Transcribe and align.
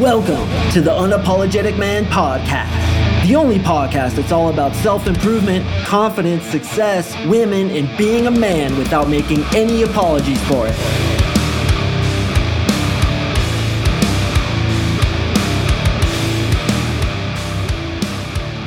Welcome 0.00 0.48
to 0.72 0.80
the 0.80 0.90
Unapologetic 0.90 1.78
Man 1.78 2.04
Podcast, 2.06 3.28
the 3.28 3.36
only 3.36 3.60
podcast 3.60 4.16
that's 4.16 4.32
all 4.32 4.48
about 4.48 4.74
self 4.74 5.06
improvement, 5.06 5.64
confidence, 5.84 6.42
success, 6.46 7.14
women, 7.28 7.70
and 7.70 7.96
being 7.96 8.26
a 8.26 8.30
man 8.32 8.76
without 8.76 9.08
making 9.08 9.44
any 9.54 9.82
apologies 9.84 10.42
for 10.48 10.66
it. 10.66 10.74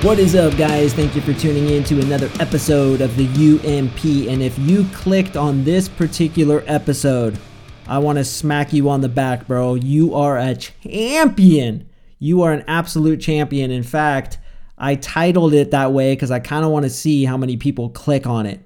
What 0.05 0.20
is 0.20 0.34
up, 0.34 0.55
guys? 0.55 0.94
Thank 0.94 1.14
you 1.14 1.21
for 1.21 1.34
tuning 1.34 1.68
in 1.68 1.84
to 1.84 2.00
another 2.00 2.32
episode 2.39 3.02
of 3.02 3.14
the 3.18 3.25
UMP. 3.25 4.30
And 4.32 4.41
if 4.41 4.57
you 4.59 4.86
clicked 4.94 5.36
on 5.36 5.66
this 5.66 5.89
particular 5.89 6.64
episode, 6.68 7.38
I 7.90 8.00
want 8.00 8.18
to 8.18 8.26
smack 8.26 8.74
you 8.74 8.90
on 8.90 9.00
the 9.00 9.08
back, 9.08 9.48
bro. 9.48 9.76
You 9.76 10.14
are 10.14 10.38
a 10.38 10.56
champion. 10.56 11.88
You 12.20 12.42
are 12.42 12.52
an 12.52 12.66
absolute 12.68 13.21
champion. 13.21 13.71
In 13.71 13.84
fact, 13.84 14.39
I 14.78 14.96
titled 14.96 15.54
it 15.54 15.71
that 15.71 15.94
way 15.94 16.14
because 16.14 16.30
I 16.30 16.39
kind 16.39 16.66
of 16.66 16.71
want 16.71 16.84
to 16.84 16.89
see 16.89 17.24
how 17.24 17.38
many 17.38 17.56
people 17.56 17.89
click 17.89 18.28
on 18.28 18.46
it. 18.46 18.60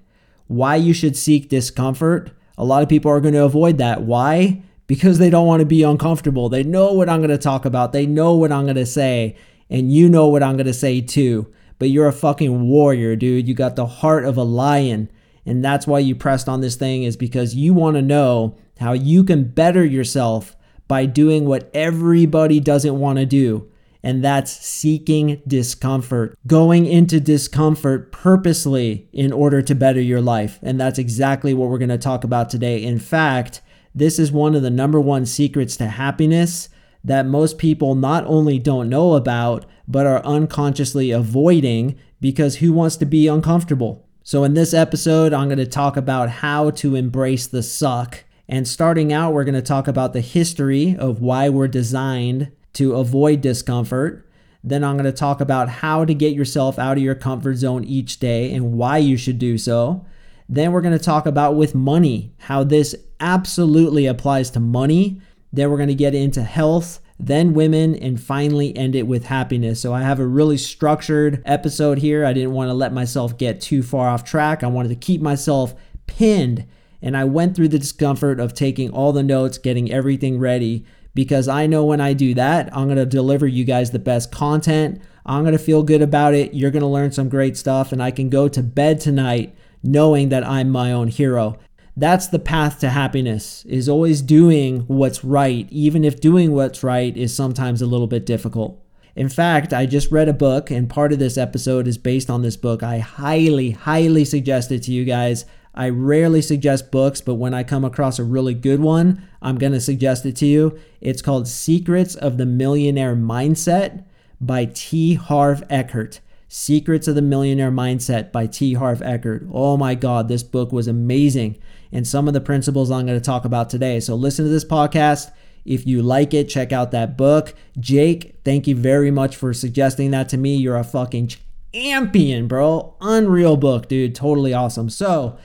Why 0.48 0.76
you 0.76 0.92
should 0.92 1.16
seek 1.16 1.50
discomfort. 1.50 2.31
A 2.58 2.66
lot 2.66 2.81
of 2.81 2.90
people 2.90 3.12
are 3.12 3.22
going 3.22 3.36
to 3.36 3.44
avoid 3.44 3.78
that. 3.78 4.02
Why? 4.02 4.64
Because 4.88 5.20
they 5.20 5.30
don't 5.30 5.48
want 5.48 5.59
to 5.59 5.67
be 5.67 5.84
uncomfortable. 5.84 6.50
They 6.50 6.64
know 6.64 6.92
what 6.94 7.08
I'm 7.08 7.20
going 7.20 7.30
to 7.30 7.38
talk 7.38 7.66
about, 7.66 7.94
they 7.94 8.08
know 8.08 8.34
what 8.34 8.52
I'm 8.52 8.66
going 8.66 8.76
to 8.76 8.86
say, 8.86 9.38
and 9.70 9.92
you 9.92 10.09
know 10.09 10.28
what 10.28 10.44
I'm 10.44 10.58
going 10.58 10.66
to 10.66 10.73
say 10.73 11.00
too. 11.00 11.53
But 11.78 11.90
you're 11.90 12.08
a 12.08 12.14
fucking 12.14 12.67
warrior, 12.67 13.16
dude. 13.16 13.48
You 13.48 13.53
got 13.53 13.76
the 13.76 13.86
heart 13.86 14.26
of 14.26 14.36
a 14.36 14.44
lion. 14.44 15.09
And 15.45 15.64
that's 15.64 15.88
why 15.88 16.00
you 16.00 16.16
pressed 16.16 16.50
on 16.50 16.62
this 16.62 16.76
thing, 16.76 17.03
is 17.03 17.16
because 17.16 17.56
you 17.56 17.73
want 17.73 17.95
to 17.95 18.02
know 18.02 18.58
how 18.81 18.94
you 18.94 19.23
can 19.23 19.45
better 19.45 19.85
yourself 19.85 20.55
by 20.88 21.05
doing 21.05 21.45
what 21.45 21.72
everybody 21.73 22.59
doesn't 22.59 22.99
want 22.99 23.17
to 23.17 23.26
do. 23.26 23.72
And 24.03 24.23
that's 24.23 24.52
seeking 24.52 25.41
discomfort, 25.48 26.38
going 26.47 26.88
into 26.88 27.19
discomfort 27.19 28.11
purposely 28.11 29.08
in 29.14 29.31
order 29.31 29.61
to 29.61 29.75
better 29.75 30.02
your 30.02 30.22
life. 30.22 30.59
And 30.64 30.81
that's 30.81 31.00
exactly 31.00 31.53
what 31.53 31.69
we're 31.69 31.78
going 31.78 31.89
to 31.89 31.97
talk 31.97 32.23
about 32.23 32.50
today. 32.50 32.83
In 32.83 33.00
fact, 33.00 33.61
this 33.94 34.17
is 34.17 34.31
one 34.31 34.56
of 34.56 34.64
the 34.64 34.69
number 34.69 35.00
one 35.00 35.25
secrets 35.25 35.78
to 35.78 35.88
happiness 35.88 36.67
that 37.03 37.25
most 37.25 37.58
people 37.58 37.95
not 37.95 38.25
only 38.25 38.59
don't 38.59 38.89
know 38.89 39.13
about, 39.13 39.66
but 39.88 40.06
are 40.06 40.25
unconsciously 40.25 41.11
avoiding 41.11 41.97
because 42.19 42.58
who 42.58 42.73
wants 42.73 42.95
to 42.97 43.06
be 43.06 43.28
uncomfortable? 43.28 44.08
So, 44.23 44.44
in 44.44 44.53
this 44.53 44.73
episode, 44.73 45.34
I'm 45.34 45.47
going 45.47 45.58
to 45.58 45.66
talk 45.66 45.97
about 45.97 46.30
how 46.30 46.69
to 46.72 46.95
embrace 46.95 47.47
the 47.47 47.63
suck 47.63 48.23
and 48.47 48.67
starting 48.67 49.14
out, 49.14 49.34
we're 49.34 49.44
going 49.44 49.56
to 49.56 49.61
talk 49.61 49.88
about 49.88 50.14
the 50.14 50.22
history 50.22 50.95
of 50.97 51.22
why 51.22 51.50
we're 51.50 51.67
designed 51.67 52.52
to 52.73 52.95
avoid 52.95 53.42
discomfort. 53.42 54.28
Then 54.64 54.84
I'm 54.84 54.95
going 54.95 55.06
to 55.06 55.11
talk 55.11 55.42
about 55.42 55.70
how 55.70 56.06
to 56.06 56.14
get 56.14 56.34
yourself 56.34 56.78
out 56.78 56.97
of 56.97 57.03
your 57.03 57.16
comfort 57.16 57.56
zone 57.56 57.84
each 57.84 58.19
day 58.19 58.53
and 58.53 58.73
why 58.73 58.97
you 58.97 59.17
should 59.17 59.39
do 59.39 59.58
so. 59.58 60.06
Then 60.47 60.72
we're 60.72 60.81
going 60.81 60.97
to 60.97 61.03
talk 61.03 61.25
about 61.25 61.56
with 61.56 61.73
money, 61.73 62.34
how 62.39 62.64
this 62.64 62.95
absolutely 63.19 64.06
applies 64.06 64.50
to 64.52 64.59
money. 64.59 65.22
Then 65.53 65.69
we're 65.69 65.78
going 65.78 65.89
to 65.89 65.95
get 65.95 66.14
into 66.14 66.44
health, 66.44 67.00
then 67.19 67.53
women, 67.53 67.95
and 67.95 68.22
finally 68.22 68.75
end 68.75 68.95
it 68.95 69.08
with 69.08 69.25
happiness. 69.25 69.81
So 69.81 69.94
I 69.94 70.02
have 70.02 70.19
a 70.19 70.28
really 70.28 70.58
structured 70.58 71.42
episode 71.45 72.00
here. 72.00 72.25
I 72.25 72.34
didn't 72.34 72.52
want 72.52 72.69
to 72.69 72.73
let 72.73 72.94
myself 72.94 73.38
get 73.38 73.62
too 73.62 73.81
far 73.81 74.09
off 74.09 74.23
track. 74.23 74.64
I 74.64 74.67
wanted 74.67 74.89
to 74.89 74.95
keep 74.95 75.22
myself 75.22 75.73
pinned 76.06 76.67
and 77.02 77.17
I 77.17 77.23
went 77.23 77.55
through 77.55 77.69
the 77.69 77.80
discomfort 77.80 78.39
of 78.39 78.53
taking 78.53 78.89
all 78.91 79.11
the 79.11 79.23
notes, 79.23 79.57
getting 79.57 79.91
everything 79.91 80.39
ready, 80.39 80.85
because 81.13 81.47
I 81.47 81.67
know 81.67 81.83
when 81.83 82.02
I 82.02 82.13
do 82.13 82.33
that, 82.35 82.75
I'm 82.75 82.85
going 82.85 82.97
to 82.97 83.05
deliver 83.05 83.47
you 83.47 83.63
guys 83.63 83.91
the 83.91 83.99
best 83.99 84.31
content. 84.31 85.02
I'm 85.25 85.44
going 85.44 85.57
to 85.57 85.59
feel 85.59 85.83
good 85.83 86.02
about 86.02 86.33
it. 86.33 86.53
You're 86.53 86.72
going 86.72 86.81
to 86.81 86.88
learn 86.88 87.11
some 87.11 87.29
great 87.29 87.57
stuff, 87.57 87.91
and 87.91 88.02
I 88.02 88.11
can 88.11 88.29
go 88.29 88.47
to 88.47 88.63
bed 88.63 88.99
tonight 88.99 89.55
knowing 89.83 90.29
that 90.29 90.47
I'm 90.47 90.69
my 90.69 90.91
own 90.91 91.07
hero. 91.07 91.57
That's 91.97 92.28
the 92.28 92.40
path 92.40 92.79
to 92.79 92.90
happiness 92.90 93.66
is 93.66 93.90
always 93.90 94.22
doing 94.22 94.81
what's 94.81 95.23
right, 95.23 95.67
even 95.69 96.06
if 96.06 96.22
doing 96.22 96.53
what's 96.53 96.84
right 96.84 97.16
is 97.17 97.35
sometimes 97.35 97.81
a 97.81 97.85
little 97.88 98.07
bit 98.07 98.25
difficult. 98.25 98.81
In 99.13 99.28
fact, 99.28 99.73
I 99.73 99.85
just 99.85 100.09
read 100.09 100.29
a 100.29 100.34
book, 100.34 100.72
and 100.72 100.90
part 100.90 101.11
of 101.11 101.19
this 101.19 101.38
episode 101.38 101.88
is 101.88 101.97
based 101.97 102.29
on 102.29 102.41
this 102.41 102.56
book. 102.56 102.81
I 102.81 103.00
highly, 103.00 103.72
highly 103.72 104.23
suggest 104.23 104.72
it 104.72 104.84
to 104.84 104.94
you 104.94 105.03
guys. 105.03 105.44
I 105.74 105.90
rarely 105.90 106.42
suggest 106.42 106.92
books, 106.92 107.22
but 107.22 107.36
when 107.36 107.54
I 107.54 107.64
come 107.64 107.86
across 107.86 108.20
a 108.20 108.24
really 108.24 108.54
good 108.54 108.82
one, 108.82 109.28
I'm 109.42 109.58
going 109.58 109.72
to 109.74 109.80
suggest 109.80 110.26
it 110.26 110.36
to 110.38 110.46
you. 110.46 110.78
It's 111.00 111.22
called 111.22 111.48
Secrets 111.48 112.16
of 112.16 112.38
the 112.38 112.46
Millionaire 112.46 113.16
Mindset 113.16 114.04
by 114.42 114.66
T. 114.66 115.14
Harv 115.16 115.66
Eker. 115.70 116.20
Secrets 116.50 117.08
of 117.08 117.16
the 117.16 117.22
Millionaire 117.22 117.72
Mindset 117.72 118.34
by 118.34 118.48
T. 118.48 118.74
Harv 118.74 119.00
Eker. 119.00 119.50
Oh 119.54 119.78
my 119.78 119.96
God, 119.96 120.28
this 120.28 120.44
book 120.44 120.74
was 120.74 120.88
amazing. 120.88 121.58
And 121.94 122.06
some 122.06 122.28
of 122.28 122.34
the 122.34 122.42
principles 122.42 122.92
I'm 122.92 123.06
going 123.06 123.18
to 123.18 123.24
talk 123.24 123.46
about 123.46 123.70
today. 123.70 124.02
So 124.02 124.16
listen 124.16 124.44
to 124.44 124.52
this 124.52 124.66
podcast. 124.66 125.32
If 125.64 125.88
you 125.88 126.02
like 126.02 126.34
it, 126.34 126.50
check 126.50 126.74
out 126.74 126.92
that 126.92 127.16
book. 127.16 127.53
Jake, 127.80 128.36
thank 128.44 128.68
you 128.68 128.76
very 128.76 129.12
much 129.12 129.38
for 129.38 129.53
suggesting 129.53 130.12
that 130.12 130.28
to 130.30 130.38
me. 130.38 130.56
You're 130.56 130.78
a 130.78 130.84
fucking 130.84 131.32
champion, 131.74 132.48
bro. 132.48 132.96
Unreal 133.00 133.56
book, 133.56 133.88
dude. 133.88 134.16
Totally 134.16 134.53
awesome. 134.53 134.90
So, 134.90 135.38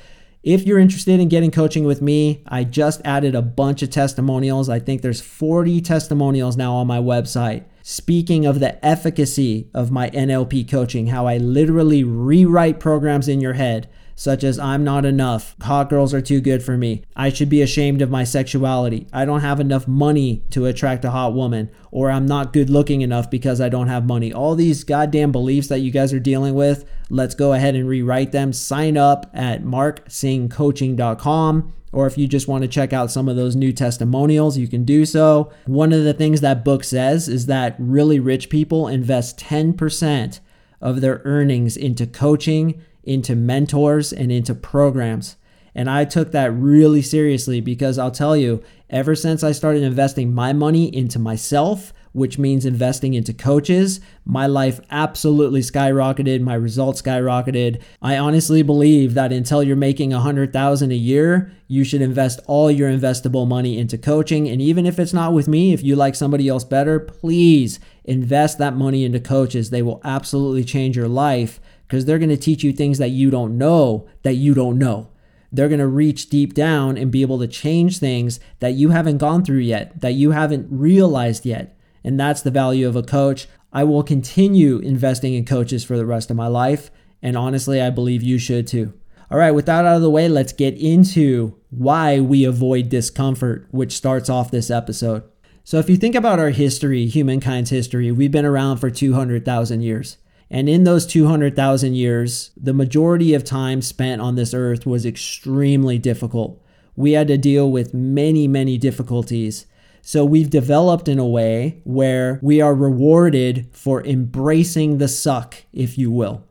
if 0.47 0.65
you're 0.65 0.79
interested 0.79 1.19
in 1.19 1.29
getting 1.29 1.51
coaching 1.51 1.84
with 1.84 2.01
me, 2.01 2.45
I 2.47 2.62
just 2.62 3.01
added 3.05 3.34
a 3.34 3.43
bunch 3.43 3.83
of 3.83 3.91
testimonials. 3.91 4.69
I 4.69 4.79
think 4.79 5.03
there's 5.03 5.21
40 5.21 5.81
testimonials 5.81 6.57
now 6.57 6.75
on 6.75 6.87
my 6.87 6.99
website. 6.99 7.65
Speaking 7.83 8.47
of 8.47 8.61
the 8.61 8.84
efficacy 8.87 9.69
of 9.75 9.91
my 9.91 10.09
NLP 10.11 10.71
coaching, 10.71 11.09
how 11.09 11.27
I 11.27 11.39
literally 11.39 12.05
rewrite 12.05 12.79
programs 12.79 13.27
in 13.27 13.41
your 13.41 13.55
head 13.55 13.89
such 14.16 14.43
as 14.43 14.59
I'm 14.59 14.82
not 14.82 15.04
enough, 15.04 15.54
hot 15.62 15.88
girls 15.88 16.12
are 16.12 16.21
too 16.21 16.41
good 16.41 16.65
for 16.65 16.77
me, 16.77 17.04
I 17.15 17.28
should 17.28 17.49
be 17.49 17.62
ashamed 17.62 18.03
of 18.03 18.10
my 18.10 18.25
sexuality, 18.25 19.06
I 19.12 19.25
don't 19.25 19.43
have 19.43 19.60
enough 19.60 19.87
money 19.87 20.43
to 20.50 20.66
attract 20.66 21.04
a 21.04 21.12
hot 21.12 21.34
woman, 21.34 21.71
or 21.93 22.10
I'm 22.10 22.27
not 22.27 22.53
good 22.53 22.71
looking 22.71 23.03
enough 23.03 23.31
because 23.31 23.60
I 23.60 23.69
don't 23.69 23.88
have 23.88 24.06
money. 24.06 24.32
All 24.32 24.54
these 24.54 24.82
goddamn 24.82 25.32
beliefs 25.32 25.69
that 25.69 25.81
you 25.81 25.91
guys 25.91 26.12
are 26.12 26.19
dealing 26.19 26.54
with, 26.54 26.84
let's 27.09 27.34
go 27.34 27.53
ahead 27.53 27.75
and 27.75 27.88
rewrite 27.88 28.32
them. 28.32 28.53
Sign 28.53 28.97
up 28.97 29.31
at 29.32 29.62
marksingcoaching.com. 29.62 31.72
Or 31.93 32.06
if 32.06 32.19
you 32.19 32.28
just 32.28 32.48
want 32.48 32.62
to 32.62 32.69
check 32.69 32.93
out 32.93 33.10
some 33.10 33.28
of 33.28 33.37
those 33.37 33.56
new 33.56 33.72
testimonials, 33.72 34.59
you 34.59 34.69
can 34.69 34.84
do 34.84 35.06
so. 35.06 35.50
One 35.65 35.94
of 35.94 36.04
the 36.04 36.12
things 36.12 36.43
that 36.43 36.65
book 36.65 36.84
says 36.84 37.27
is 37.27 37.47
that 37.47 37.75
really 37.78 38.21
rich 38.21 38.50
people 38.50 38.87
invest 38.87 39.38
10% 39.38 40.41
of 40.83 41.00
their 41.00 41.22
earnings 41.25 41.77
into 41.77 42.06
coaching 42.06 42.83
into 43.06 43.34
mentors 43.34 44.12
and 44.12 44.31
into 44.31 44.55
programs. 44.55 45.37
And 45.75 45.91
I 45.91 46.06
took 46.06 46.33
that 46.33 46.53
really 46.53 47.03
seriously 47.03 47.61
because 47.61 47.99
I'll 47.99 48.11
tell 48.11 48.37
you, 48.37 48.62
ever 48.89 49.15
since 49.15 49.44
I 49.44 49.53
started 49.53 49.83
investing 49.83 50.34
my 50.34 50.55
money 50.55 50.94
into 50.94 51.19
myself, 51.19 51.93
which 52.16 52.39
means 52.39 52.65
investing 52.65 53.12
into 53.12 53.34
coaches, 53.34 54.00
my 54.25 54.47
life 54.47 54.81
absolutely 54.91 55.61
skyrocketed, 55.61 56.41
my 56.41 56.55
results 56.55 57.03
skyrocketed. 57.03 57.83
I 58.00 58.16
honestly 58.16 58.62
believe 58.62 59.12
that 59.12 59.33
until 59.33 59.62
you're 59.62 59.77
making 59.77 60.15
a 60.15 60.16
100,000 60.16 60.91
a 60.91 60.95
year, 60.95 61.53
you 61.69 61.84
should 61.84 62.00
invest 62.00 62.41
all 62.47 62.71
your 62.71 62.91
investable 62.91 63.47
money 63.47 63.77
into 63.77 63.99
coaching 63.99 64.49
and 64.49 64.62
even 64.62 64.87
if 64.87 64.99
it's 64.99 65.12
not 65.12 65.34
with 65.34 65.47
me, 65.47 65.75
if 65.75 65.83
you 65.83 65.95
like 65.95 66.15
somebody 66.15 66.49
else 66.49 66.65
better, 66.65 66.99
please 66.99 67.78
invest 68.03 68.56
that 68.56 68.75
money 68.75 69.05
into 69.05 69.21
coaches. 69.21 69.69
They 69.69 69.83
will 69.83 70.00
absolutely 70.03 70.65
change 70.65 70.97
your 70.97 71.09
life 71.09 71.61
because 71.87 72.05
they're 72.05 72.19
going 72.19 72.29
to 72.29 72.37
teach 72.37 72.63
you 72.63 72.73
things 72.73 72.99
that 72.99 73.11
you 73.11 73.31
don't 73.31 73.57
know 73.57 74.09
that 74.23 74.35
you 74.35 74.55
don't 74.55 74.79
know. 74.79 75.09
They're 75.53 75.69
going 75.69 75.81
to 75.81 75.87
reach 75.87 76.29
deep 76.29 76.55
down 76.55 76.97
and 76.99 77.11
be 77.11 77.23
able 77.23 77.39
to 77.39 77.47
change 77.47 77.99
things 77.99 78.41
that 78.59 78.75
you 78.75 78.91
haven't 78.91 79.19
gone 79.19 79.45
through 79.45 79.59
yet, 79.59 80.01
that 80.01 80.15
you 80.15 80.33
haven't 80.33 80.67
realized 80.71 81.47
yet. 81.47 81.79
And 82.03 82.19
that's 82.19 82.43
the 82.43 82.51
value 82.51 82.87
of 82.89 82.97
a 82.97 83.03
coach. 83.03 83.47
I 83.72 83.84
will 83.84 84.03
continue 84.03 84.78
investing 84.78 85.34
in 85.34 85.45
coaches 85.45 85.84
for 85.84 85.97
the 85.97 86.07
rest 86.07 86.31
of 86.31 86.37
my 86.37 86.47
life. 86.47 86.91
And 87.22 87.37
honestly, 87.37 87.81
I 87.81 87.91
believe 87.91 88.22
you 88.22 88.39
should 88.39 88.66
too. 88.66 88.93
All 89.31 89.39
right, 89.39 89.51
with 89.51 89.66
that 89.66 89.84
out 89.84 89.97
of 89.97 90.03
the 90.03 90.10
way, 90.10 90.28
let's 90.28 90.53
get 90.53 90.77
into 90.77 91.57
why 91.71 92.21
we 92.21 92.45
avoid 92.45 92.89
discomfort, 92.89 93.66
which 93.71 93.97
starts 93.97 94.31
off 94.31 94.53
this 94.53 94.71
episode. 94.71 95.25
So, 95.65 95.78
if 95.78 95.91
you 95.91 95.97
think 95.97 96.15
about 96.15 96.39
our 96.39 96.51
history, 96.51 97.07
humankind's 97.07 97.71
history, 97.71 98.13
we've 98.13 98.31
been 98.31 98.45
around 98.45 98.77
for 98.77 98.89
200,000 98.89 99.81
years. 99.81 100.16
And 100.51 100.69
in 100.69 100.84
those 100.84 101.07
200,000 101.07 101.95
years, 101.95 102.51
the 102.57 102.72
majority 102.72 103.34
of 103.34 103.45
time 103.45 103.83
spent 103.83 104.21
on 104.21 104.37
this 104.37 104.54
earth 104.54 104.87
was 104.87 105.04
extremely 105.04 105.98
difficult. 105.98 106.63
We 106.95 107.13
had 107.13 107.28
to 107.28 107.37
deal 107.37 107.71
with 107.71 107.93
many, 107.93 108.47
many 108.47 108.78
difficulties. 108.78 109.66
So 110.03 110.25
we've 110.25 110.48
developed 110.48 111.09
in 111.09 111.19
a 111.19 111.27
way 111.27 111.81
where 111.83 112.39
we 112.41 112.60
are 112.60 112.75
rewarded 112.75 113.69
for 113.72 114.04
embracing 114.07 114.98
the 114.98 115.09
suck, 115.09 115.65
if 115.72 115.98
you 115.98 116.13
will. 116.13 116.45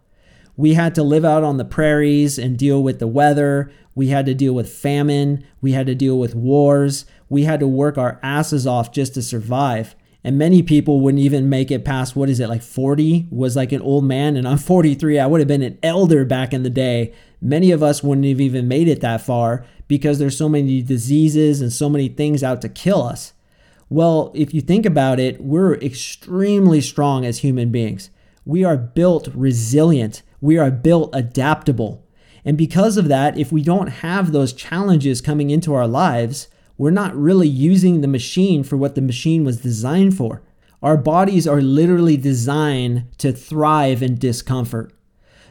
We 0.57 0.73
had 0.73 0.93
to 0.95 1.03
live 1.03 1.23
out 1.25 1.43
on 1.43 1.57
the 1.57 1.65
prairies 1.65 2.37
and 2.37 2.57
deal 2.57 2.83
with 2.83 2.99
the 2.99 3.07
weather. 3.07 3.71
We 3.93 4.07
had 4.09 4.25
to 4.25 4.33
deal 4.33 4.53
with 4.53 4.71
famine. 4.71 5.45
We 5.61 5.71
had 5.71 5.87
to 5.87 5.95
deal 5.95 6.19
with 6.19 6.35
wars. 6.35 7.05
We 7.29 7.43
had 7.43 7.61
to 7.61 7.67
work 7.67 7.97
our 7.97 8.19
asses 8.21 8.67
off 8.67 8.91
just 8.91 9.13
to 9.15 9.21
survive. 9.21 9.95
And 10.25 10.39
many 10.39 10.63
people 10.63 11.01
wouldn't 11.01 11.21
even 11.21 11.49
make 11.49 11.69
it 11.69 11.85
past 11.85 12.15
what 12.15 12.29
is 12.29 12.39
it, 12.39 12.49
like 12.49 12.63
40 12.63 13.27
was 13.29 13.55
like 13.55 13.71
an 13.71 13.83
old 13.83 14.05
man, 14.05 14.35
and 14.35 14.47
I'm 14.47 14.57
43. 14.73 15.19
I 15.19 15.27
would 15.27 15.39
have 15.39 15.47
been 15.47 15.61
an 15.61 15.77
elder 15.83 16.25
back 16.25 16.51
in 16.51 16.63
the 16.63 16.69
day. 16.71 17.13
Many 17.39 17.69
of 17.69 17.83
us 17.83 18.01
wouldn't 18.01 18.25
have 18.25 18.41
even 18.41 18.67
made 18.67 18.87
it 18.87 19.01
that 19.01 19.21
far 19.21 19.63
because 19.87 20.17
there's 20.17 20.35
so 20.35 20.49
many 20.49 20.81
diseases 20.81 21.61
and 21.61 21.71
so 21.71 21.89
many 21.89 22.07
things 22.07 22.43
out 22.43 22.59
to 22.63 22.69
kill 22.69 23.03
us. 23.03 23.33
Well, 23.87 24.31
if 24.33 24.51
you 24.51 24.61
think 24.61 24.83
about 24.83 25.19
it, 25.19 25.41
we're 25.41 25.75
extremely 25.75 26.81
strong 26.81 27.23
as 27.23 27.37
human 27.37 27.71
beings. 27.71 28.09
We 28.45 28.63
are 28.63 28.77
built 28.77 29.27
resilient, 29.35 30.23
we 30.41 30.57
are 30.57 30.71
built 30.71 31.11
adaptable. 31.13 32.03
And 32.43 32.57
because 32.57 32.97
of 32.97 33.09
that, 33.09 33.37
if 33.37 33.51
we 33.51 33.61
don't 33.61 33.87
have 33.87 34.31
those 34.31 34.53
challenges 34.53 35.21
coming 35.21 35.51
into 35.51 35.75
our 35.75 35.87
lives, 35.87 36.47
we're 36.77 36.91
not 36.91 37.15
really 37.15 37.47
using 37.47 38.01
the 38.01 38.07
machine 38.07 38.63
for 38.63 38.77
what 38.77 38.95
the 38.95 39.01
machine 39.01 39.43
was 39.43 39.61
designed 39.61 40.15
for. 40.15 40.41
Our 40.81 40.97
bodies 40.97 41.47
are 41.47 41.61
literally 41.61 42.17
designed 42.17 43.05
to 43.19 43.31
thrive 43.31 44.03
in 44.03 44.17
discomfort. 44.17 44.93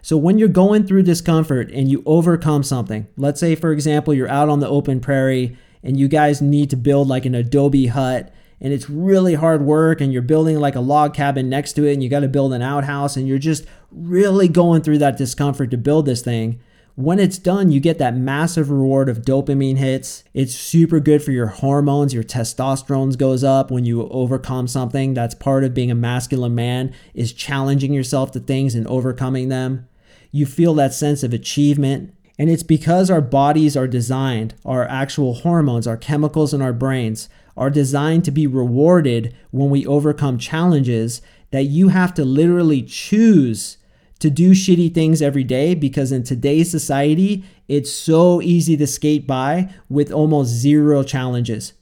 So 0.03 0.17
when 0.19 0.39
you're 0.39 0.49
going 0.49 0.87
through 0.87 1.05
discomfort 1.05 1.71
and 1.71 1.91
you 1.91 2.03
overcome 2.05 2.63
something, 2.63 3.07
let's 3.17 3.41
say, 3.41 3.55
for 3.55 3.73
example, 3.73 4.13
you're 4.13 4.29
out 4.29 4.51
on 4.51 4.61
the 4.61 4.69
open 4.69 5.01
prairie 5.01 5.57
and 5.83 5.99
you 5.99 6.09
guys 6.09 6.43
need 6.43 6.69
to 6.71 6.77
build 6.77 7.09
like 7.09 7.25
an 7.25 7.35
adobe 7.35 7.87
hut 7.87 8.33
and 8.61 8.73
it's 8.73 8.89
really 8.89 9.35
hard 9.35 9.63
work 9.63 10.01
and 10.01 10.13
you're 10.13 10.23
building 10.23 10.59
like 10.61 10.75
a 10.75 10.81
log 10.81 11.15
cabin 11.15 11.49
next 11.49 11.73
to 11.75 11.87
it 11.87 11.95
and 11.95 12.03
you 12.03 12.09
got 12.09 12.21
to 12.21 12.29
build 12.29 12.53
an 12.53 12.63
outhouse 12.63 13.17
and 13.17 13.27
you're 13.27 13.39
just 13.39 13.65
really 13.91 14.49
going 14.49 14.83
through 14.83 14.99
that 14.99 15.17
discomfort 15.17 15.71
to 15.71 15.77
build 15.77 16.07
this 16.07 16.23
thing 16.23 16.61
when 16.97 17.19
it's 17.19 17.39
done, 17.39 17.73
you 17.73 17.81
get 17.81 17.99
that 17.99 18.17
massive 18.17 18.71
reward 18.71 19.09
of 19.09 19.23
dopamine 19.23 19.79
hits. 19.79 20.23
It's 20.33 20.55
super 20.55 21.01
good 21.01 21.23
for 21.23 21.33
your 21.33 21.49
hormones. 21.49 22.15
Your 22.15 22.23
testosterone 22.23 23.17
goes 23.19 23.43
up 23.43 23.71
when 23.71 23.85
you 23.85 24.09
overcome 24.09 24.69
something. 24.69 25.13
That's 25.13 25.35
part 25.35 25.65
of 25.65 25.75
being 25.75 25.91
a 25.91 25.97
masculine 25.97 26.55
man 26.55 26.95
is 27.13 27.33
challenging 27.33 27.93
yourself 27.93 28.31
to 28.33 28.41
things 28.41 28.77
and 28.77 28.87
overcoming 28.87 29.49
them. 29.49 29.89
You 30.31 30.47
feel 30.47 30.75
that 30.75 30.95
sense 30.95 31.25
of 31.25 31.33
achievement. 31.33 32.15
And 32.39 32.49
it's 32.49 32.65
because 32.65 33.11
our 33.11 33.21
bodies 33.21 33.77
are 33.77 33.87
designed, 33.87 34.55
our 34.65 34.85
actual 34.89 35.35
hormones, 35.35 35.87
our 35.87 35.97
chemicals 35.97 36.55
in 36.55 36.63
our 36.63 36.73
brains 36.73 37.29
are 37.57 37.71
designed 37.71 38.25
to 38.25 38.33
be 38.33 38.47
rewarded 38.47 39.35
when 39.51 39.71
we 39.71 39.87
overcome 39.87 40.39
challenges 40.39 41.23
that 41.51 41.65
you 41.65 41.89
have 41.89 42.13
to 42.15 42.25
literally 42.25 42.83
choose 42.83 43.79
to 44.25 44.31
do 44.31 44.53
shitty 44.53 44.95
things 44.95 45.21
every 45.21 45.45
day 45.45 45.75
because 45.75 46.11
in 46.11 46.23
today's 46.23 46.71
society, 46.71 47.45
it's 47.69 47.93
so 47.93 48.41
easy 48.41 48.75
to 48.75 48.87
skate 48.87 49.27
by 49.27 49.69
with 49.91 50.11
almost 50.11 50.49
zero 50.49 51.03
challenges. 51.03 51.75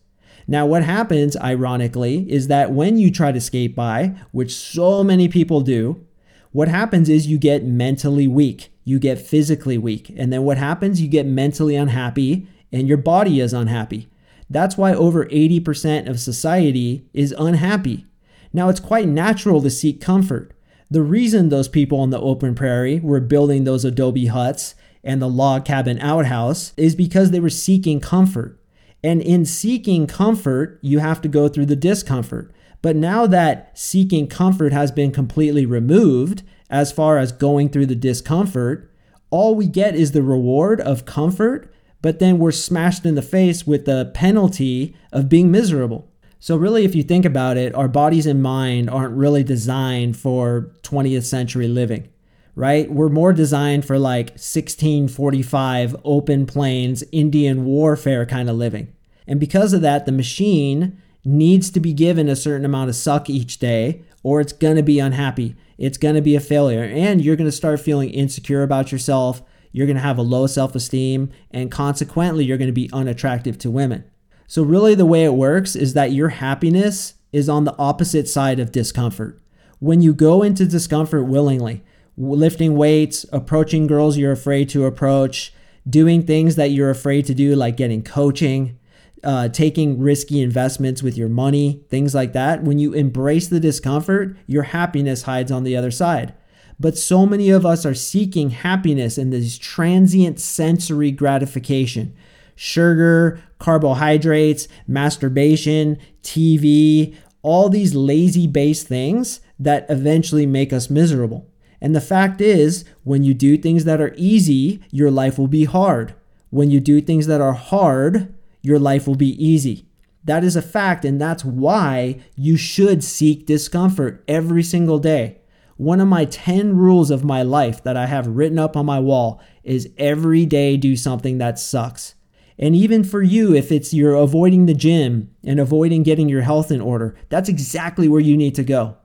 Now, 0.49 0.67
what 0.67 0.83
happens, 0.83 1.37
ironically, 1.37 2.29
is 2.29 2.49
that 2.49 2.73
when 2.73 2.99
you 2.99 3.12
try 3.12 3.31
to 3.31 3.41
skate 3.41 3.77
by, 3.77 4.17
which 4.33 4.53
so 4.56 5.05
many 5.05 5.29
people 5.29 5.61
do, 5.61 6.05
what 6.50 6.67
happens 6.67 7.09
is 7.09 7.29
you 7.29 7.39
get 7.39 7.62
mentally 7.62 8.27
weak, 8.27 8.73
you 8.83 8.99
get 8.99 9.21
physically 9.21 9.79
weak. 9.79 10.12
And 10.17 10.33
then 10.33 10.43
what 10.43 10.59
happens? 10.59 11.00
You 11.00 11.06
get 11.06 11.27
mentally 11.27 11.77
unhappy 11.77 12.49
and 12.73 12.88
your 12.88 12.99
body 12.99 13.38
is 13.38 13.53
unhappy. 13.53 14.09
That's 14.50 14.77
why 14.77 14.95
over 14.95 15.27
80% 15.27 16.09
of 16.09 16.19
society 16.19 17.06
is 17.15 17.31
unhappy. 17.38 18.05
Now, 18.53 18.69
it's 18.69 18.81
quite 18.81 19.06
natural 19.06 19.62
to 19.62 19.71
seek 19.71 20.00
comfort. 20.00 20.53
The 20.93 21.00
reason 21.00 21.49
those 21.49 21.69
people 21.69 22.00
on 22.00 22.11
the 22.11 22.21
open 22.21 22.55
prairie 22.55 23.00
were 23.00 23.19
building 23.19 23.65
those 23.65 23.83
adobe 23.83 24.27
huts 24.27 24.75
and 25.03 25.23
the 25.23 25.27
log 25.27 25.65
cabin 25.65 25.99
outhouse 26.00 26.75
is 26.77 26.94
because 26.94 27.31
they 27.31 27.41
were 27.41 27.49
seeking 27.49 27.99
comfort. 27.99 28.61
And 29.03 29.23
in 29.23 29.47
seeking 29.47 30.06
comfort, 30.06 30.79
you 30.83 30.99
have 30.99 31.23
to 31.23 31.29
go 31.29 31.49
through 31.49 31.65
the 31.65 31.77
discomfort. 31.77 32.53
But 32.83 32.94
now 32.94 33.27
that 33.27 33.71
seeking 33.73 34.27
comfort 34.27 34.75
has 34.75 34.93
been 34.93 35.12
completely 35.12 35.65
removed, 35.65 36.43
as 36.69 36.93
far 36.93 37.17
as 37.17 37.33
going 37.33 37.71
through 37.71 37.87
the 37.87 37.95
discomfort, 37.95 38.93
all 39.31 39.55
we 39.55 39.69
get 39.69 39.95
is 39.95 40.12
the 40.12 40.23
reward 40.23 40.79
of 40.83 41.06
comfort, 41.06 41.73
but 42.03 42.19
then 42.19 42.38
we're 42.38 42.53
smashed 42.53 43.06
in 43.06 43.15
the 43.15 43.23
face 43.23 43.67
with 43.67 43.87
the 43.87 44.11
penalty 44.12 44.95
of 45.11 45.31
being 45.31 45.50
miserable. 45.50 46.12
So, 46.43 46.56
really, 46.56 46.85
if 46.85 46.97
you 46.97 47.05
think 47.05 47.25
about 47.25 47.56
it, 47.56 47.73
our 47.73 47.87
bodies 47.87 48.27
and 48.27 48.43
mind 48.43 48.91
aren't 48.91 49.15
really 49.15 49.44
designed 49.44 50.17
for 50.17 50.73
20th 50.83 51.23
century 51.23 51.69
living, 51.69 52.09
right? 52.56 52.91
We're 52.91 53.11
more 53.11 53.33
designed 53.33 53.85
for 53.85 53.97
like 53.97 54.31
1645 54.31 55.94
open 56.03 56.47
plains, 56.47 57.05
Indian 57.12 57.65
warfare 57.65 58.27
kind 58.27 58.50
of 58.50 58.56
living. 58.56 58.93
And 59.25 59.39
because 59.39 59.73
of 59.73 59.83
that, 59.83 60.05
the 60.05 60.11
machine 60.11 61.00
needs 61.25 61.71
to 61.71 61.79
be 61.79 61.93
given 61.93 62.29
a 62.29 62.35
certain 62.35 62.65
amount 62.65 62.91
of 62.91 62.97
suck 62.97 63.31
each 63.31 63.61
day, 63.61 64.03
or 64.25 64.41
it's 64.41 64.53
going 64.53 64.75
to 64.75 64.83
be 64.83 64.99
unhappy. 64.99 65.55
It's 65.79 65.97
going 65.97 66.17
to 66.17 66.21
be 66.21 66.35
a 66.35 66.41
failure. 66.41 66.83
And 66.83 67.25
you're 67.25 67.37
going 67.37 67.49
to 67.49 67.56
start 67.56 67.79
feeling 67.79 68.11
insecure 68.11 68.65
about 68.65 68.91
yourself. 68.91 69.43
You're 69.71 69.87
going 69.87 69.95
to 69.95 70.03
have 70.03 70.19
a 70.19 70.23
low 70.23 70.49
self 70.49 70.75
esteem. 70.75 71.31
And 71.53 71.71
consequently, 71.71 72.45
you're 72.45 72.59
going 72.59 72.67
to 72.67 72.73
be 72.73 72.91
unattractive 72.93 73.59
to 73.59 73.71
women. 73.71 74.03
So, 74.47 74.62
really, 74.62 74.94
the 74.94 75.06
way 75.06 75.25
it 75.25 75.35
works 75.35 75.75
is 75.75 75.94
that 75.94 76.12
your 76.12 76.31
happiness 76.31 77.15
is 77.33 77.49
on 77.49 77.65
the 77.65 77.77
opposite 77.79 78.29
side 78.29 78.61
of 78.61 78.73
discomfort. 78.73 79.41
When 79.79 80.03
you 80.03 80.15
go 80.15 80.43
into 80.43 80.67
discomfort 80.67 81.27
willingly, 81.27 81.83
lifting 82.17 82.77
weights, 82.77 83.25
approaching 83.33 83.87
girls 83.87 84.19
you're 84.19 84.33
afraid 84.33 84.69
to 84.71 84.85
approach, 84.85 85.53
doing 85.89 86.23
things 86.23 86.56
that 86.56 86.71
you're 86.71 86.91
afraid 86.91 87.27
to 87.27 87.35
do, 87.35 87.56
like 87.56 87.77
getting 87.77 88.03
coaching, 88.03 88.79
uh, 89.25 89.49
taking 89.49 90.00
risky 90.00 90.43
investments 90.43 91.03
with 91.03 91.17
your 91.17 91.29
money, 91.29 91.83
things 91.88 92.15
like 92.15 92.33
that, 92.33 92.62
when 92.62 92.79
you 92.79 92.93
embrace 92.93 93.49
the 93.49 93.61
discomfort, 93.61 94.37
your 94.47 94.65
happiness 94.65 95.23
hides 95.23 95.50
on 95.50 95.65
the 95.65 95.77
other 95.77 95.91
side. 95.91 96.35
But 96.79 96.99
so 96.99 97.27
many 97.27 97.50
of 97.50 97.65
us 97.65 97.87
are 97.87 97.95
seeking 97.95 98.50
happiness 98.50 99.17
in 99.17 99.31
this 99.31 99.56
transient 99.59 100.41
sensory 100.41 101.12
gratification 101.12 102.15
sugar, 102.54 103.43
carbohydrates, 103.58 104.69
masturbation, 104.87 105.99
TV, 106.22 107.16
all 107.43 107.69
these 107.69 107.94
lazy 107.94 108.46
based 108.46 108.87
things 108.87 109.40
that 109.58 109.87
eventually 109.88 110.46
make 110.46 110.72
us 110.72 110.90
miserable. 110.90 111.49
And 111.81 111.96
the 111.96 112.00
fact 112.00 112.40
is, 112.40 112.84
when 113.02 113.25
you 113.25 113.34
do 113.34 113.58
things 113.58 113.84
that 113.84 114.00
are 114.00 114.14
easy, 114.16 114.82
your 114.90 115.10
life 115.10 115.38
will 115.38 115.49
be 115.49 115.64
hard. 115.64 116.14
When 116.50 116.70
you 116.70 116.81
do 116.81 117.00
things 117.00 117.26
that 117.26 117.40
are 117.40 117.54
hard, 117.54 118.32
your 118.62 118.78
life 118.78 119.06
will 119.06 119.16
be 119.16 119.44
easy. 119.44 119.87
That 120.25 120.44
is 120.44 120.54
a 120.54 120.62
fact, 120.62 121.04
and 121.04 121.20
that's 121.20 121.44
why 121.44 122.20
you 122.37 122.56
should 122.56 123.02
seek 123.02 123.46
discomfort 123.46 124.22
every 124.28 124.62
single 124.62 125.00
day. 125.00 125.38
One 125.76 126.00
of 126.00 126.06
my 126.06 126.26
10 126.26 126.76
rules 126.76 127.11
of 127.11 127.25
my 127.25 127.42
life 127.42 127.82
that 127.82 127.97
I 127.97 128.06
have 128.06 128.28
written 128.28 128.59
up 128.59 128.76
on 128.76 128.87
my 128.87 129.00
wall 129.00 129.40
is 129.64 129.90
every 129.99 130.47
day 130.47 130.76
do 130.76 130.94
something 130.94 131.38
that 131.38 131.59
sucks. 131.59 132.14
And 132.62 132.76
even 132.76 133.02
for 133.02 133.23
you, 133.23 133.57
if 133.57 133.73
it's 133.73 133.92
you're 133.92 134.14
avoiding 134.14 134.66
the 134.66 134.73
gym 134.73 135.35
and 135.42 135.59
avoiding 135.59 136.04
getting 136.04 136.28
your 136.28 136.42
health 136.42 136.71
in 136.71 136.81
order, 136.81 137.16
that's 137.28 137.49
exactly 137.49 138.07
where 138.07 138.21
you 138.21 138.37
need 138.37 138.54
to 138.54 138.62
go. 138.62 138.97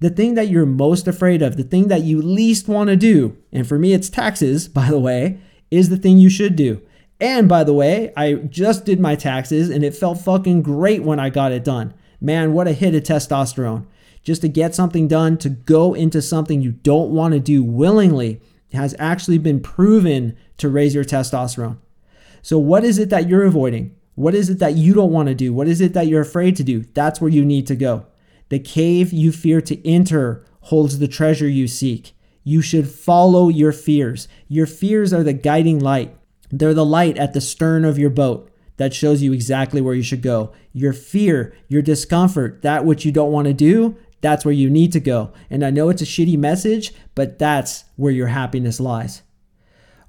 The 0.00 0.08
thing 0.08 0.32
that 0.34 0.48
you're 0.48 0.64
most 0.64 1.06
afraid 1.06 1.42
of, 1.42 1.58
the 1.58 1.62
thing 1.62 1.88
that 1.88 2.04
you 2.04 2.22
least 2.22 2.68
want 2.68 2.88
to 2.88 2.96
do, 2.96 3.36
and 3.52 3.68
for 3.68 3.78
me 3.78 3.92
it's 3.92 4.08
taxes, 4.08 4.66
by 4.80 4.88
the 4.88 4.98
way, 4.98 5.38
is 5.70 5.90
the 5.90 5.98
thing 5.98 6.16
you 6.16 6.30
should 6.30 6.56
do. 6.56 6.80
And 7.20 7.50
by 7.50 7.64
the 7.64 7.74
way, 7.74 8.14
I 8.16 8.32
just 8.32 8.86
did 8.86 8.98
my 8.98 9.14
taxes 9.14 9.68
and 9.68 9.84
it 9.84 9.94
felt 9.94 10.18
fucking 10.18 10.62
great 10.62 11.02
when 11.02 11.20
I 11.20 11.28
got 11.28 11.52
it 11.52 11.64
done. 11.64 11.92
Man, 12.18 12.54
what 12.54 12.66
a 12.66 12.72
hit 12.72 12.94
of 12.94 13.02
testosterone. 13.02 13.84
Just 14.22 14.40
to 14.40 14.48
get 14.48 14.74
something 14.74 15.06
done, 15.06 15.36
to 15.38 15.50
go 15.50 15.92
into 15.92 16.22
something 16.22 16.62
you 16.62 16.72
don't 16.72 17.10
want 17.10 17.34
to 17.34 17.40
do 17.40 17.62
willingly, 17.62 18.40
has 18.72 18.94
actually 18.98 19.36
been 19.36 19.60
proven 19.60 20.34
to 20.56 20.70
raise 20.70 20.94
your 20.94 21.04
testosterone. 21.04 21.76
So, 22.42 22.58
what 22.58 22.84
is 22.84 22.98
it 22.98 23.08
that 23.10 23.28
you're 23.28 23.44
avoiding? 23.44 23.96
What 24.14 24.34
is 24.34 24.50
it 24.50 24.58
that 24.58 24.76
you 24.76 24.92
don't 24.94 25.12
want 25.12 25.28
to 25.28 25.34
do? 25.34 25.54
What 25.54 25.68
is 25.68 25.80
it 25.80 25.94
that 25.94 26.06
you're 26.06 26.20
afraid 26.20 26.56
to 26.56 26.64
do? 26.64 26.84
That's 26.92 27.20
where 27.20 27.30
you 27.30 27.44
need 27.44 27.66
to 27.68 27.76
go. 27.76 28.06
The 28.50 28.58
cave 28.58 29.12
you 29.12 29.32
fear 29.32 29.60
to 29.62 29.88
enter 29.88 30.44
holds 30.62 30.98
the 30.98 31.08
treasure 31.08 31.48
you 31.48 31.66
seek. 31.66 32.12
You 32.44 32.60
should 32.60 32.90
follow 32.90 33.48
your 33.48 33.72
fears. 33.72 34.28
Your 34.48 34.66
fears 34.66 35.12
are 35.12 35.22
the 35.22 35.32
guiding 35.32 35.78
light, 35.78 36.14
they're 36.50 36.74
the 36.74 36.84
light 36.84 37.16
at 37.16 37.32
the 37.32 37.40
stern 37.40 37.84
of 37.84 37.98
your 37.98 38.10
boat 38.10 38.50
that 38.76 38.92
shows 38.92 39.22
you 39.22 39.32
exactly 39.32 39.80
where 39.80 39.94
you 39.94 40.02
should 40.02 40.22
go. 40.22 40.52
Your 40.72 40.92
fear, 40.92 41.54
your 41.68 41.82
discomfort, 41.82 42.62
that 42.62 42.84
which 42.84 43.04
you 43.04 43.12
don't 43.12 43.32
want 43.32 43.46
to 43.46 43.54
do, 43.54 43.96
that's 44.20 44.44
where 44.44 44.54
you 44.54 44.68
need 44.68 44.92
to 44.92 45.00
go. 45.00 45.32
And 45.50 45.64
I 45.64 45.70
know 45.70 45.88
it's 45.88 46.02
a 46.02 46.06
shitty 46.06 46.38
message, 46.38 46.92
but 47.14 47.38
that's 47.38 47.84
where 47.96 48.12
your 48.12 48.28
happiness 48.28 48.80
lies. 48.80 49.22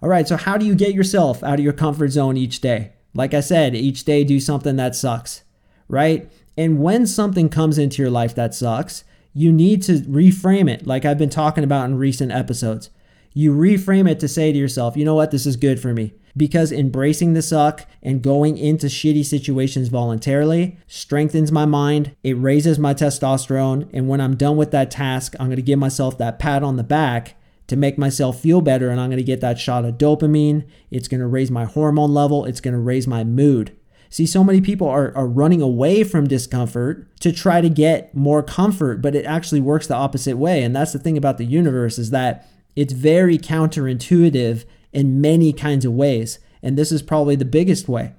All 0.03 0.10
right, 0.10 0.27
so 0.27 0.36
how 0.36 0.57
do 0.57 0.65
you 0.65 0.75
get 0.75 0.93
yourself 0.93 1.41
out 1.43 1.60
of 1.60 1.63
your 1.63 1.72
comfort 1.72 2.10
zone 2.10 2.36
each 2.36 2.60
day? 2.60 2.91
Like 3.13 3.33
I 3.33 3.39
said, 3.39 3.74
each 3.74 4.03
day 4.03 4.25
do 4.25 4.38
something 4.41 4.75
that 4.75 4.98
sucks, 4.98 5.43
right? 5.88 6.29
And 6.57 6.81
when 6.81 7.07
something 7.07 7.48
comes 7.48 7.77
into 7.77 8.01
your 8.01 8.12
life 8.12 8.36
that 8.36 8.53
sucks, 8.53 9.05
you 9.33 9.50
need 9.53 9.81
to 9.83 9.93
reframe 10.00 10.69
it, 10.69 10.86
like 10.86 11.05
I've 11.05 11.17
been 11.17 11.29
talking 11.29 11.63
about 11.63 11.86
in 11.86 11.98
recent 11.98 12.33
episodes. 12.33 12.89
You 13.33 13.53
reframe 13.53 14.12
it 14.12 14.19
to 14.19 14.27
say 14.27 14.51
to 14.51 14.57
yourself, 14.57 14.98
you 14.98 15.05
know 15.05 15.15
what, 15.15 15.31
this 15.31 15.45
is 15.45 15.55
good 15.55 15.79
for 15.79 15.93
me. 15.93 16.12
because 16.36 16.72
embracing 16.72 17.33
the 17.33 17.41
suck 17.41 17.86
and 18.01 18.22
going 18.22 18.57
into 18.57 18.88
shitty 18.88 19.24
situations 19.24 19.88
voluntarily 19.88 20.77
strengthens 20.88 21.51
my 21.51 21.65
mind, 21.65 22.15
it 22.24 22.33
raises 22.33 22.79
my 22.79 22.93
testosterone, 22.93 23.88
and 23.93 24.07
when 24.07 24.19
I'm 24.19 24.36
done 24.36 24.57
with 24.57 24.72
that 24.72 24.91
task, 24.91 25.36
I'm 25.39 25.50
gonna 25.50 25.62
give 25.62 25.79
myself 25.79 26.17
that 26.17 26.39
pat 26.39 26.63
on 26.63 26.75
the 26.75 26.83
back 26.83 27.36
to 27.67 27.75
make 27.75 27.98
myself 27.98 28.39
feel 28.39 28.62
better, 28.62 28.89
and 28.89 29.00
I'm 29.00 29.10
gonna 29.10 29.24
get 29.24 29.41
that 29.41 29.60
shot 29.60 29.86
of 29.86 29.98
dopamine. 29.98 30.65
It's 30.91 31.08
gonna 31.08 31.27
raise 31.27 31.51
my 31.51 31.65
hormone 31.65 32.13
level, 32.13 32.46
it's 32.46 32.62
gonna 32.62 32.79
raise 32.79 33.08
my 33.08 33.24
mood. 33.24 33.75
See, 34.10 34.27
so 34.27 34.43
many 34.43 34.62
people 34.62 34.88
are, 34.88 35.12
are 35.17 35.27
running 35.27 35.60
away 35.62 36.03
from 36.03 36.27
discomfort 36.27 37.08
to 37.22 37.32
try 37.32 37.62
to 37.62 37.70
get 37.70 38.13
more 38.15 38.43
comfort, 38.43 39.01
but 39.01 39.15
it 39.15 39.25
actually 39.25 39.60
works 39.60 39.88
the 39.88 39.96
opposite 39.96 40.38
way. 40.38 40.62
And 40.62 40.75
that's 40.75 40.93
the 40.93 41.00
thing 41.00 41.17
about 41.17 41.39
the 41.39 41.46
universe 41.46 41.98
is 41.98 42.12
that 42.12 42.48
it's 42.75 42.93
very 42.93 43.39
counterintuitive 43.39 44.65
in 44.91 45.20
many 45.20 45.51
kinds 45.51 45.84
of 45.84 45.93
ways. 45.93 46.38
And 46.62 46.77
this 46.77 46.91
is 46.91 47.01
probably 47.01 47.36
the 47.36 47.43
biggest 47.43 47.88
way 47.88 48.13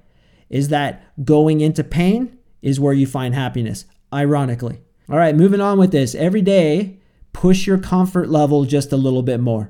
is 0.49 0.67
that 0.67 1.01
going 1.23 1.61
into 1.61 1.83
pain 1.83 2.37
is 2.61 2.79
where 2.79 2.93
you 2.93 3.07
find 3.07 3.33
happiness, 3.33 3.85
ironically. 4.13 4.79
All 5.09 5.17
right, 5.17 5.35
moving 5.35 5.61
on 5.61 5.77
with 5.77 5.91
this. 5.91 6.13
Every 6.13 6.41
day, 6.41 6.99
push 7.35 7.67
your 7.67 7.77
comfort 7.77 8.29
level 8.29 8.63
just 8.63 8.93
a 8.93 8.97
little 8.97 9.21
bit 9.21 9.41
more. 9.41 9.69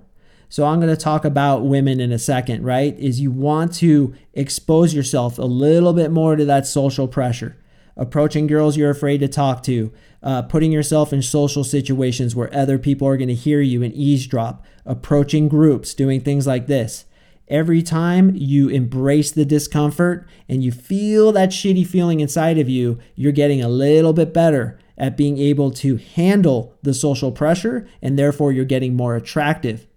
So 0.50 0.65
I'm 0.65 0.79
going 0.79 0.95
to 0.95 1.01
talk 1.01 1.25
about 1.25 1.65
women 1.65 2.00
in 2.00 2.12
a 2.12 2.19
second, 2.19 2.63
right? 2.63 2.98
Is 3.00 3.19
you 3.19 3.31
want 3.31 3.74
to 3.77 4.13
expose 4.36 4.93
yourself 4.93 5.39
a 5.39 5.45
little 5.45 5.91
bit 5.91 6.12
more 6.12 6.36
to 6.36 6.45
that 6.45 6.67
social 6.67 7.07
pressure. 7.07 7.57
Approaching 7.98 8.45
girls 8.45 8.77
you're 8.77 8.91
afraid 8.91 9.17
to 9.22 9.27
talk 9.27 9.63
to, 9.63 9.91
uh, 10.22 10.43
putting 10.43 10.72
yourself 10.72 11.12
in 11.12 11.24
social 11.24 11.63
situations 11.63 12.36
where 12.36 12.53
other 12.55 12.77
people 12.77 13.07
are 13.07 13.17
going 13.17 13.29
to 13.29 13.34
hear 13.34 13.62
you 13.62 13.81
and 13.81 13.95
eavesdrop, 13.95 14.63
approaching 14.86 15.48
groups, 15.48 15.95
doing 15.95 16.22
things 16.22 16.45
like 16.45 16.67
this. 16.67 17.05
Every 17.48 17.81
time 17.81 18.36
you 18.36 18.69
embrace 18.69 19.31
the 19.31 19.45
discomfort 19.45 20.27
and 20.48 20.63
you 20.63 20.72
feel 20.72 21.31
that 21.31 21.50
shitty 21.50 21.88
feeling 21.88 22.19
inside 22.19 22.60
of 22.60 22.69
you, 22.69 23.00
you're 23.15 23.31
getting 23.31 23.63
a 23.63 23.69
little 23.69 24.13
bit 24.13 24.36
better 24.36 24.77
at 24.97 25.17
being 25.17 25.37
able 25.37 25.71
to 25.71 25.97
handle 25.97 26.75
the 26.81 26.93
social 26.93 27.31
pressure 27.31 27.87
and 28.01 28.17
therefore 28.17 28.51
you're 28.51 28.65
getting 28.65 28.95
more 28.95 29.15
attractive. 29.15 29.87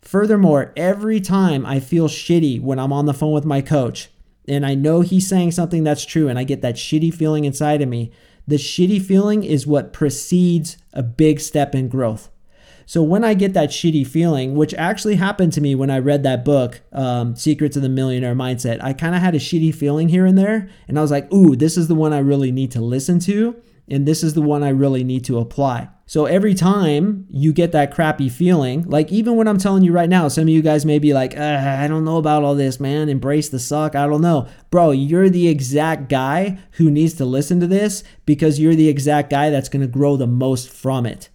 Furthermore, 0.00 0.72
every 0.76 1.20
time 1.20 1.66
I 1.66 1.80
feel 1.80 2.08
shitty 2.08 2.60
when 2.60 2.78
I'm 2.78 2.92
on 2.92 3.06
the 3.06 3.14
phone 3.14 3.32
with 3.32 3.44
my 3.44 3.60
coach 3.60 4.08
and 4.48 4.64
I 4.64 4.74
know 4.74 5.00
he's 5.00 5.28
saying 5.28 5.52
something 5.52 5.84
that's 5.84 6.04
true 6.04 6.28
and 6.28 6.38
I 6.38 6.44
get 6.44 6.62
that 6.62 6.76
shitty 6.76 7.12
feeling 7.12 7.44
inside 7.44 7.82
of 7.82 7.88
me, 7.88 8.12
the 8.46 8.56
shitty 8.56 9.02
feeling 9.02 9.42
is 9.42 9.66
what 9.66 9.92
precedes 9.92 10.76
a 10.92 11.02
big 11.02 11.40
step 11.40 11.74
in 11.74 11.88
growth. 11.88 12.30
So 12.88 13.02
when 13.02 13.24
I 13.24 13.34
get 13.34 13.52
that 13.54 13.70
shitty 13.70 14.06
feeling, 14.06 14.54
which 14.54 14.72
actually 14.74 15.16
happened 15.16 15.52
to 15.54 15.60
me 15.60 15.74
when 15.74 15.90
I 15.90 15.98
read 15.98 16.22
that 16.22 16.44
book, 16.44 16.80
um, 16.92 17.34
Secrets 17.34 17.74
of 17.74 17.82
the 17.82 17.88
Millionaire 17.88 18.36
Mindset, 18.36 18.80
I 18.80 18.92
kind 18.92 19.16
of 19.16 19.20
had 19.20 19.34
a 19.34 19.40
shitty 19.40 19.74
feeling 19.74 20.08
here 20.08 20.24
and 20.24 20.38
there. 20.38 20.68
And 20.86 20.96
I 20.96 21.02
was 21.02 21.10
like, 21.10 21.30
ooh, 21.32 21.56
this 21.56 21.76
is 21.76 21.88
the 21.88 21.96
one 21.96 22.12
I 22.12 22.18
really 22.18 22.52
need 22.52 22.70
to 22.72 22.80
listen 22.80 23.18
to. 23.20 23.60
And 23.88 24.06
this 24.06 24.22
is 24.22 24.34
the 24.34 24.42
one 24.42 24.62
I 24.62 24.70
really 24.70 25.04
need 25.04 25.24
to 25.26 25.38
apply. 25.38 25.88
So 26.08 26.26
every 26.26 26.54
time 26.54 27.26
you 27.30 27.52
get 27.52 27.72
that 27.72 27.92
crappy 27.92 28.28
feeling, 28.28 28.82
like 28.82 29.10
even 29.10 29.36
when 29.36 29.48
I'm 29.48 29.58
telling 29.58 29.82
you 29.82 29.92
right 29.92 30.08
now, 30.08 30.28
some 30.28 30.42
of 30.42 30.48
you 30.48 30.62
guys 30.62 30.86
may 30.86 31.00
be 31.00 31.12
like, 31.12 31.36
I 31.36 31.88
don't 31.88 32.04
know 32.04 32.16
about 32.16 32.44
all 32.44 32.54
this, 32.54 32.78
man. 32.78 33.08
Embrace 33.08 33.48
the 33.48 33.58
suck. 33.58 33.96
I 33.96 34.06
don't 34.06 34.20
know. 34.20 34.48
Bro, 34.70 34.92
you're 34.92 35.28
the 35.28 35.48
exact 35.48 36.08
guy 36.08 36.58
who 36.72 36.90
needs 36.90 37.14
to 37.14 37.24
listen 37.24 37.58
to 37.60 37.66
this 37.66 38.04
because 38.24 38.60
you're 38.60 38.76
the 38.76 38.88
exact 38.88 39.30
guy 39.30 39.50
that's 39.50 39.68
going 39.68 39.82
to 39.82 39.88
grow 39.88 40.16
the 40.16 40.28
most 40.28 40.70
from 40.70 41.06
it. 41.06 41.28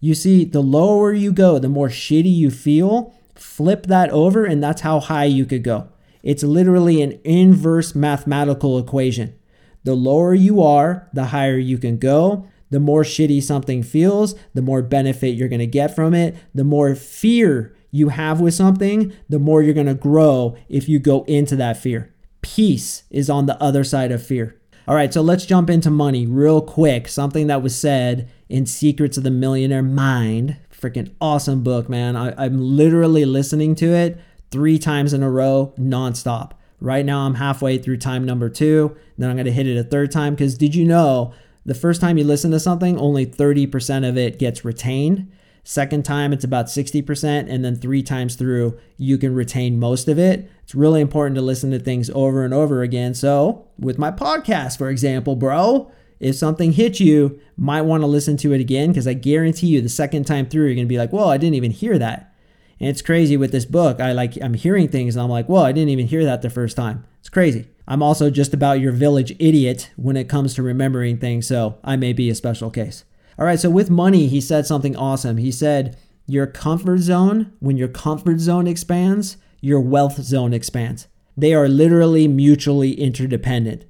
You 0.00 0.14
see, 0.14 0.44
the 0.44 0.60
lower 0.60 1.12
you 1.12 1.32
go, 1.32 1.58
the 1.58 1.68
more 1.68 1.88
shitty 1.88 2.34
you 2.34 2.50
feel. 2.50 3.14
Flip 3.36 3.86
that 3.86 4.10
over, 4.10 4.44
and 4.44 4.62
that's 4.62 4.80
how 4.80 4.98
high 4.98 5.24
you 5.24 5.44
could 5.44 5.62
go. 5.62 5.88
It's 6.22 6.42
literally 6.42 7.00
an 7.00 7.20
inverse 7.22 7.94
mathematical 7.94 8.78
equation. 8.78 9.38
The 9.86 9.94
lower 9.94 10.34
you 10.34 10.60
are, 10.62 11.08
the 11.12 11.26
higher 11.26 11.56
you 11.56 11.78
can 11.78 11.96
go. 11.96 12.48
The 12.70 12.80
more 12.80 13.04
shitty 13.04 13.40
something 13.40 13.84
feels, 13.84 14.34
the 14.52 14.60
more 14.60 14.82
benefit 14.82 15.36
you're 15.36 15.48
going 15.48 15.60
to 15.60 15.66
get 15.68 15.94
from 15.94 16.12
it. 16.12 16.34
The 16.52 16.64
more 16.64 16.96
fear 16.96 17.72
you 17.92 18.08
have 18.08 18.40
with 18.40 18.54
something, 18.54 19.12
the 19.28 19.38
more 19.38 19.62
you're 19.62 19.74
going 19.74 19.86
to 19.86 19.94
grow 19.94 20.56
if 20.68 20.88
you 20.88 20.98
go 20.98 21.22
into 21.28 21.54
that 21.56 21.76
fear. 21.76 22.12
Peace 22.42 23.04
is 23.10 23.30
on 23.30 23.46
the 23.46 23.62
other 23.62 23.84
side 23.84 24.10
of 24.10 24.26
fear. 24.26 24.60
All 24.88 24.96
right, 24.96 25.14
so 25.14 25.20
let's 25.20 25.46
jump 25.46 25.70
into 25.70 25.88
money 25.88 26.26
real 26.26 26.60
quick. 26.60 27.06
Something 27.06 27.46
that 27.46 27.62
was 27.62 27.76
said 27.76 28.28
in 28.48 28.66
Secrets 28.66 29.16
of 29.16 29.22
the 29.22 29.30
Millionaire 29.30 29.84
Mind. 29.84 30.56
Freaking 30.68 31.12
awesome 31.20 31.62
book, 31.62 31.88
man. 31.88 32.16
I, 32.16 32.44
am 32.44 32.58
literally 32.58 33.24
listening 33.24 33.76
to 33.76 33.94
it 33.94 34.18
three 34.50 34.80
times 34.80 35.12
in 35.12 35.22
a 35.22 35.30
row, 35.30 35.74
nonstop. 35.78 36.54
Right 36.80 37.04
now, 37.04 37.20
I'm 37.20 37.34
halfway 37.34 37.78
through 37.78 37.98
time 37.98 38.24
number 38.24 38.48
two. 38.48 38.96
Then 39.16 39.30
I'm 39.30 39.36
going 39.36 39.46
to 39.46 39.52
hit 39.52 39.66
it 39.66 39.78
a 39.78 39.84
third 39.84 40.10
time 40.10 40.34
because 40.34 40.58
did 40.58 40.74
you 40.74 40.84
know 40.84 41.32
the 41.64 41.74
first 41.74 42.00
time 42.00 42.18
you 42.18 42.24
listen 42.24 42.50
to 42.50 42.60
something, 42.60 42.98
only 42.98 43.26
30% 43.26 44.08
of 44.08 44.16
it 44.16 44.38
gets 44.38 44.64
retained? 44.64 45.30
Second 45.64 46.04
time, 46.04 46.32
it's 46.32 46.44
about 46.44 46.66
60%. 46.66 47.50
And 47.50 47.64
then 47.64 47.74
three 47.74 48.02
times 48.02 48.36
through, 48.36 48.78
you 48.98 49.18
can 49.18 49.34
retain 49.34 49.80
most 49.80 50.06
of 50.06 50.18
it. 50.18 50.48
It's 50.62 50.76
really 50.76 51.00
important 51.00 51.34
to 51.36 51.42
listen 51.42 51.72
to 51.72 51.78
things 51.78 52.08
over 52.10 52.44
and 52.44 52.54
over 52.54 52.82
again. 52.82 53.14
So, 53.14 53.66
with 53.78 53.98
my 53.98 54.12
podcast, 54.12 54.78
for 54.78 54.90
example, 54.90 55.34
bro, 55.34 55.90
if 56.20 56.36
something 56.36 56.72
hits 56.72 57.00
you, 57.00 57.40
might 57.56 57.82
want 57.82 58.02
to 58.02 58.06
listen 58.06 58.36
to 58.38 58.52
it 58.52 58.60
again 58.60 58.90
because 58.90 59.08
I 59.08 59.14
guarantee 59.14 59.66
you 59.68 59.80
the 59.80 59.88
second 59.88 60.24
time 60.24 60.48
through, 60.48 60.66
you're 60.66 60.74
going 60.74 60.86
to 60.86 60.88
be 60.88 60.98
like, 60.98 61.10
whoa, 61.10 61.28
I 61.28 61.36
didn't 61.36 61.56
even 61.56 61.72
hear 61.72 61.98
that. 61.98 62.32
And 62.78 62.88
it's 62.88 63.02
crazy 63.02 63.36
with 63.36 63.52
this 63.52 63.64
book. 63.64 64.00
I 64.00 64.12
like, 64.12 64.36
I'm 64.42 64.54
hearing 64.54 64.88
things 64.88 65.16
and 65.16 65.22
I'm 65.22 65.30
like, 65.30 65.46
whoa, 65.46 65.62
I 65.62 65.72
didn't 65.72 65.90
even 65.90 66.06
hear 66.06 66.24
that 66.24 66.42
the 66.42 66.50
first 66.50 66.76
time. 66.76 67.04
It's 67.20 67.28
crazy. 67.28 67.68
I'm 67.88 68.02
also 68.02 68.30
just 68.30 68.52
about 68.52 68.80
your 68.80 68.92
village 68.92 69.34
idiot 69.38 69.90
when 69.96 70.16
it 70.16 70.28
comes 70.28 70.54
to 70.54 70.62
remembering 70.62 71.18
things. 71.18 71.46
So 71.46 71.78
I 71.84 71.96
may 71.96 72.12
be 72.12 72.28
a 72.28 72.34
special 72.34 72.70
case. 72.70 73.04
All 73.38 73.44
right, 73.44 73.60
so 73.60 73.68
with 73.68 73.90
money, 73.90 74.28
he 74.28 74.40
said 74.40 74.66
something 74.66 74.96
awesome. 74.96 75.36
He 75.36 75.52
said, 75.52 75.96
Your 76.26 76.46
comfort 76.46 77.00
zone, 77.00 77.52
when 77.60 77.76
your 77.76 77.88
comfort 77.88 78.40
zone 78.40 78.66
expands, 78.66 79.36
your 79.60 79.80
wealth 79.80 80.22
zone 80.22 80.54
expands. 80.54 81.06
They 81.36 81.52
are 81.52 81.68
literally 81.68 82.28
mutually 82.28 82.92
interdependent. 82.92 83.84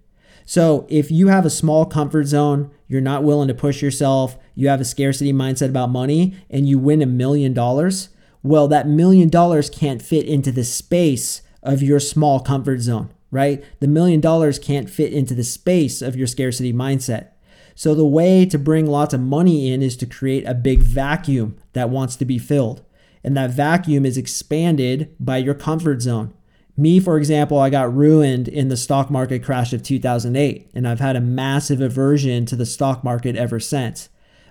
So 0.44 0.86
if 0.88 1.10
you 1.10 1.28
have 1.28 1.46
a 1.46 1.50
small 1.50 1.86
comfort 1.86 2.24
zone, 2.24 2.70
you're 2.88 3.00
not 3.00 3.24
willing 3.24 3.48
to 3.48 3.54
push 3.54 3.82
yourself, 3.82 4.36
you 4.54 4.68
have 4.68 4.80
a 4.80 4.84
scarcity 4.84 5.32
mindset 5.32 5.68
about 5.68 5.90
money, 5.90 6.36
and 6.50 6.68
you 6.68 6.78
win 6.78 7.02
a 7.02 7.06
million 7.06 7.52
dollars, 7.52 8.10
well, 8.46 8.68
that 8.68 8.88
million 8.88 9.28
dollars 9.28 9.68
can't 9.68 10.02
fit 10.02 10.26
into 10.26 10.52
the 10.52 10.64
space 10.64 11.42
of 11.62 11.82
your 11.82 12.00
small 12.00 12.40
comfort 12.40 12.80
zone, 12.80 13.12
right? 13.30 13.64
The 13.80 13.88
million 13.88 14.20
dollars 14.20 14.58
can't 14.58 14.88
fit 14.88 15.12
into 15.12 15.34
the 15.34 15.44
space 15.44 16.00
of 16.00 16.16
your 16.16 16.26
scarcity 16.26 16.72
mindset. 16.72 17.30
So, 17.74 17.94
the 17.94 18.06
way 18.06 18.46
to 18.46 18.58
bring 18.58 18.86
lots 18.86 19.12
of 19.12 19.20
money 19.20 19.70
in 19.70 19.82
is 19.82 19.96
to 19.98 20.06
create 20.06 20.46
a 20.46 20.54
big 20.54 20.82
vacuum 20.82 21.58
that 21.74 21.90
wants 21.90 22.16
to 22.16 22.24
be 22.24 22.38
filled. 22.38 22.82
And 23.22 23.36
that 23.36 23.50
vacuum 23.50 24.06
is 24.06 24.16
expanded 24.16 25.14
by 25.18 25.38
your 25.38 25.54
comfort 25.54 26.00
zone. 26.00 26.32
Me, 26.76 27.00
for 27.00 27.18
example, 27.18 27.58
I 27.58 27.70
got 27.70 27.94
ruined 27.94 28.48
in 28.48 28.68
the 28.68 28.76
stock 28.76 29.10
market 29.10 29.42
crash 29.42 29.72
of 29.72 29.82
2008, 29.82 30.70
and 30.74 30.86
I've 30.86 31.00
had 31.00 31.16
a 31.16 31.20
massive 31.20 31.80
aversion 31.80 32.46
to 32.46 32.56
the 32.56 32.66
stock 32.66 33.02
market 33.02 33.34
ever 33.34 33.58
since. 33.58 34.08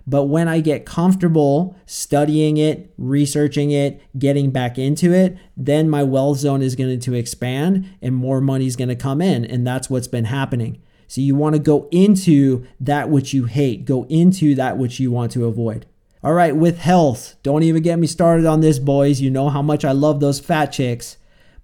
But 0.07 0.25
when 0.25 0.47
I 0.47 0.59
get 0.59 0.85
comfortable 0.85 1.75
studying 1.85 2.57
it, 2.57 2.93
researching 2.97 3.71
it, 3.71 4.01
getting 4.17 4.51
back 4.51 4.77
into 4.77 5.13
it, 5.13 5.37
then 5.57 5.89
my 5.89 6.03
wealth 6.03 6.39
zone 6.39 6.61
is 6.61 6.75
going 6.75 6.99
to 6.99 7.13
expand 7.13 7.89
and 8.01 8.13
more 8.13 8.39
money 8.39 8.67
is 8.67 8.75
going 8.75 8.89
to 8.89 8.95
come 8.95 9.21
in. 9.21 9.45
And 9.45 9.65
that's 9.65 9.89
what's 9.89 10.07
been 10.07 10.25
happening. 10.25 10.79
So 11.07 11.21
you 11.21 11.35
want 11.35 11.55
to 11.55 11.59
go 11.59 11.87
into 11.91 12.65
that 12.79 13.09
which 13.09 13.33
you 13.33 13.45
hate, 13.45 13.85
go 13.85 14.05
into 14.05 14.55
that 14.55 14.77
which 14.77 14.99
you 14.99 15.11
want 15.11 15.31
to 15.33 15.45
avoid. 15.45 15.85
All 16.23 16.33
right, 16.33 16.55
with 16.55 16.79
health, 16.79 17.35
don't 17.43 17.63
even 17.63 17.83
get 17.83 17.99
me 17.99 18.07
started 18.07 18.47
on 18.47 18.61
this, 18.61 18.79
boys. 18.79 19.21
You 19.21 19.29
know 19.29 19.49
how 19.49 19.61
much 19.61 19.85
I 19.85 19.91
love 19.91 20.19
those 20.19 20.39
fat 20.39 20.67
chicks. 20.67 21.17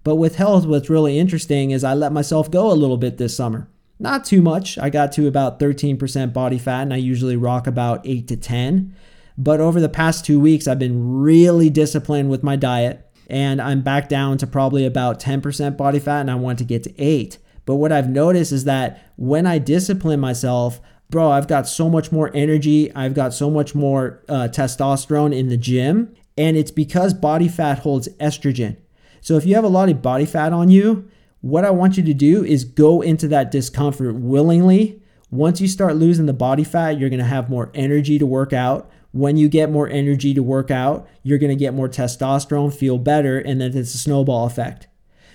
But 0.04 0.16
with 0.16 0.36
health, 0.36 0.66
what's 0.66 0.90
really 0.90 1.18
interesting 1.18 1.72
is 1.72 1.84
I 1.84 1.94
let 1.94 2.12
myself 2.12 2.50
go 2.50 2.72
a 2.72 2.74
little 2.74 2.98
bit 2.98 3.18
this 3.18 3.36
summer. 3.36 3.68
Not 4.02 4.26
too 4.26 4.42
much. 4.42 4.80
I 4.80 4.90
got 4.90 5.12
to 5.12 5.28
about 5.28 5.60
13% 5.60 6.34
body 6.34 6.58
fat, 6.58 6.82
and 6.82 6.94
I 6.94 6.98
usually 6.98 7.36
rock 7.36 7.68
about 7.68 8.02
8 8.04 8.28
to 8.30 8.36
10. 8.36 8.96
But 9.38 9.62
over 9.62 9.80
the 9.80 9.90
past 9.90 10.26
two 10.26 10.40
weeks, 10.40 10.68
I've 10.68 10.80
been 10.80 11.22
really 11.22 11.70
disciplined 11.70 12.32
with 12.32 12.42
my 12.42 12.56
diet, 12.56 13.08
and 13.30 13.62
I'm 13.62 13.84
back 13.84 14.10
down 14.10 14.40
to 14.40 14.48
probably 14.48 14.88
about 14.88 15.20
10% 15.20 15.78
body 15.78 16.00
fat, 16.00 16.22
and 16.22 16.32
I 16.32 16.36
want 16.36 16.58
to 16.58 16.64
get 16.66 16.82
to 16.86 17.00
8. 17.00 17.38
But 17.68 17.76
what 17.76 17.92
I've 17.92 18.10
noticed 18.10 18.52
is 18.52 18.64
that 18.64 19.14
when 19.18 19.46
I 19.46 19.60
discipline 19.60 20.20
myself, 20.20 20.82
bro, 21.12 21.30
I've 21.30 21.48
got 21.48 21.68
so 21.68 21.88
much 21.88 22.12
more 22.12 22.32
energy. 22.34 22.92
I've 22.96 23.14
got 23.14 23.36
so 23.36 23.52
much 23.52 23.76
more 23.76 24.24
uh, 24.28 24.48
testosterone 24.52 25.38
in 25.38 25.50
the 25.50 25.58
gym. 25.58 26.16
And 26.36 26.58
it's 26.58 26.72
because 26.72 27.14
body 27.14 27.48
fat 27.48 27.80
holds 27.80 28.08
estrogen. 28.20 28.78
So 29.20 29.38
if 29.38 29.46
you 29.46 29.54
have 29.54 29.64
a 29.64 29.68
lot 29.68 29.90
of 29.90 30.02
body 30.02 30.26
fat 30.26 30.54
on 30.54 30.72
you, 30.72 31.08
what 31.42 31.66
I 31.66 31.72
want 31.72 31.98
you 31.98 32.04
to 32.04 32.14
do 32.14 32.44
is 32.44 32.64
go 32.64 33.02
into 33.02 33.28
that 33.30 33.52
discomfort 33.52 34.16
willingly. 34.16 35.02
Once 35.32 35.60
you 35.60 35.68
start 35.68 35.96
losing 35.96 36.28
the 36.28 36.34
body 36.34 36.64
fat, 36.64 37.00
you're 37.00 37.10
to 37.20 37.26
have 37.26 37.50
more 37.50 37.72
energy 37.74 38.20
to 38.20 38.26
work 38.26 38.54
out. 38.54 38.90
When 39.12 39.38
you 39.38 39.50
get 39.50 39.72
more 39.72 39.90
energy 39.90 40.34
to 40.34 40.44
work 40.44 40.72
out, 40.72 41.08
you're 41.24 41.40
to 41.50 41.56
get 41.56 41.74
more 41.74 41.90
testosterone, 41.90 42.74
feel 42.74 42.98
better, 42.98 43.40
and 43.40 43.60
then 43.60 43.76
it's 43.76 43.94
a 43.94 43.98
snowball 43.98 44.46
effect. 44.46 44.88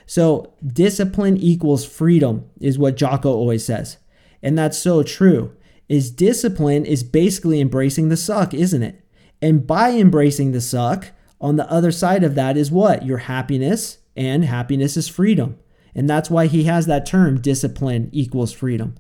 So, 0.06 0.54
discipline 0.64 1.36
equals 1.36 1.84
freedom 1.84 2.48
is 2.60 2.78
what 2.78 2.96
Jocko 2.96 3.30
always 3.30 3.64
says. 3.64 3.98
And 4.42 4.56
that's 4.56 4.78
so 4.78 5.02
true. 5.02 5.54
Is 5.88 6.10
discipline 6.10 6.86
is 6.86 7.02
basically 7.02 7.60
embracing 7.60 8.08
the 8.08 8.16
suck, 8.16 8.54
isn't 8.54 8.82
it? 8.82 9.04
And 9.42 9.66
by 9.66 9.90
embracing 9.90 10.52
the 10.52 10.60
suck, 10.60 11.08
on 11.40 11.56
the 11.56 11.70
other 11.70 11.90
side 11.90 12.24
of 12.24 12.34
that 12.36 12.56
is 12.56 12.70
what? 12.70 13.04
Your 13.04 13.18
happiness, 13.18 13.98
and 14.16 14.44
happiness 14.44 14.96
is 14.96 15.08
freedom. 15.08 15.58
And 15.96 16.08
that's 16.08 16.30
why 16.30 16.46
he 16.46 16.64
has 16.64 16.84
that 16.86 17.06
term 17.06 17.40
discipline 17.40 18.10
equals 18.12 18.52
freedom. 18.52 18.94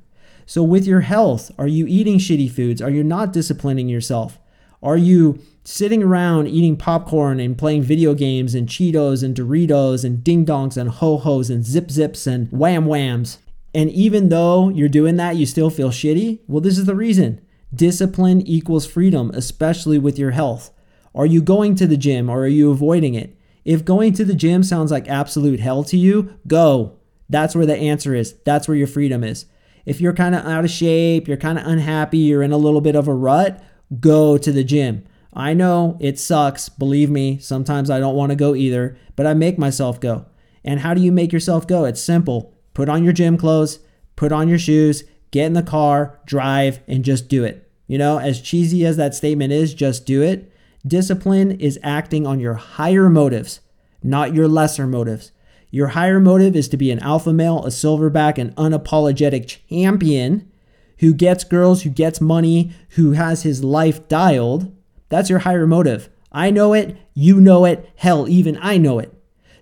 So, 0.46 0.62
with 0.62 0.86
your 0.86 1.02
health, 1.02 1.50
are 1.58 1.68
you 1.68 1.86
eating 1.86 2.18
shitty 2.18 2.50
foods? 2.50 2.80
Are 2.80 2.90
you 2.90 3.04
not 3.04 3.34
disciplining 3.34 3.88
yourself? 3.88 4.38
Are 4.82 4.96
you 4.96 5.38
sitting 5.62 6.02
around 6.02 6.46
eating 6.46 6.76
popcorn 6.76 7.38
and 7.38 7.58
playing 7.58 7.82
video 7.82 8.14
games 8.14 8.54
and 8.54 8.66
Cheetos 8.66 9.22
and 9.22 9.36
Doritos 9.36 10.04
and 10.04 10.24
ding 10.24 10.46
dongs 10.46 10.76
and 10.76 10.88
ho 10.88 11.18
hos 11.18 11.50
and 11.50 11.66
zip 11.66 11.90
zips 11.90 12.26
and 12.26 12.48
wham 12.50 12.86
whams? 12.86 13.38
And 13.74 13.90
even 13.90 14.30
though 14.30 14.70
you're 14.70 14.88
doing 14.88 15.16
that, 15.16 15.36
you 15.36 15.44
still 15.44 15.68
feel 15.68 15.90
shitty? 15.90 16.40
Well, 16.46 16.62
this 16.62 16.78
is 16.78 16.86
the 16.86 16.94
reason. 16.94 17.42
Discipline 17.74 18.40
equals 18.46 18.86
freedom, 18.86 19.30
especially 19.34 19.98
with 19.98 20.18
your 20.18 20.30
health. 20.30 20.70
Are 21.14 21.26
you 21.26 21.42
going 21.42 21.74
to 21.74 21.86
the 21.86 21.98
gym 21.98 22.30
or 22.30 22.40
are 22.40 22.48
you 22.48 22.70
avoiding 22.70 23.14
it? 23.14 23.35
If 23.66 23.84
going 23.84 24.12
to 24.12 24.24
the 24.24 24.36
gym 24.36 24.62
sounds 24.62 24.92
like 24.92 25.08
absolute 25.08 25.58
hell 25.58 25.82
to 25.84 25.96
you, 25.96 26.38
go. 26.46 27.00
That's 27.28 27.56
where 27.56 27.66
the 27.66 27.76
answer 27.76 28.14
is. 28.14 28.34
That's 28.44 28.68
where 28.68 28.76
your 28.76 28.86
freedom 28.86 29.24
is. 29.24 29.46
If 29.84 30.00
you're 30.00 30.12
kind 30.12 30.36
of 30.36 30.46
out 30.46 30.64
of 30.64 30.70
shape, 30.70 31.26
you're 31.26 31.36
kind 31.36 31.58
of 31.58 31.66
unhappy, 31.66 32.18
you're 32.18 32.44
in 32.44 32.52
a 32.52 32.56
little 32.58 32.80
bit 32.80 32.94
of 32.94 33.08
a 33.08 33.14
rut, 33.14 33.60
go 33.98 34.38
to 34.38 34.52
the 34.52 34.62
gym. 34.62 35.04
I 35.32 35.52
know 35.52 35.98
it 36.00 36.20
sucks. 36.20 36.68
Believe 36.68 37.10
me, 37.10 37.38
sometimes 37.38 37.90
I 37.90 37.98
don't 37.98 38.14
want 38.14 38.30
to 38.30 38.36
go 38.36 38.54
either, 38.54 38.96
but 39.16 39.26
I 39.26 39.34
make 39.34 39.58
myself 39.58 39.98
go. 39.98 40.26
And 40.64 40.78
how 40.78 40.94
do 40.94 41.00
you 41.00 41.10
make 41.10 41.32
yourself 41.32 41.66
go? 41.66 41.86
It's 41.86 42.00
simple. 42.00 42.54
Put 42.72 42.88
on 42.88 43.02
your 43.02 43.12
gym 43.12 43.36
clothes, 43.36 43.80
put 44.14 44.30
on 44.30 44.48
your 44.48 44.60
shoes, 44.60 45.02
get 45.32 45.46
in 45.46 45.54
the 45.54 45.62
car, 45.64 46.20
drive, 46.24 46.78
and 46.86 47.04
just 47.04 47.26
do 47.26 47.42
it. 47.42 47.68
You 47.88 47.98
know, 47.98 48.20
as 48.20 48.40
cheesy 48.40 48.86
as 48.86 48.96
that 48.96 49.16
statement 49.16 49.52
is, 49.52 49.74
just 49.74 50.06
do 50.06 50.22
it. 50.22 50.52
Discipline 50.86 51.52
is 51.52 51.78
acting 51.82 52.26
on 52.26 52.38
your 52.38 52.54
higher 52.54 53.08
motives, 53.08 53.60
not 54.02 54.34
your 54.34 54.46
lesser 54.46 54.86
motives. 54.86 55.32
Your 55.70 55.88
higher 55.88 56.20
motive 56.20 56.54
is 56.54 56.68
to 56.68 56.76
be 56.76 56.90
an 56.90 57.00
alpha 57.00 57.32
male, 57.32 57.64
a 57.64 57.68
silverback, 57.68 58.38
an 58.38 58.52
unapologetic 58.52 59.58
champion 59.68 60.50
who 60.98 61.12
gets 61.12 61.44
girls, 61.44 61.82
who 61.82 61.90
gets 61.90 62.20
money, 62.20 62.72
who 62.90 63.12
has 63.12 63.42
his 63.42 63.64
life 63.64 64.06
dialed. 64.08 64.74
That's 65.08 65.28
your 65.28 65.40
higher 65.40 65.66
motive. 65.66 66.08
I 66.30 66.50
know 66.50 66.72
it, 66.72 66.96
you 67.14 67.40
know 67.40 67.64
it, 67.64 67.90
hell, 67.96 68.28
even 68.28 68.58
I 68.60 68.78
know 68.78 68.98
it. 68.98 69.12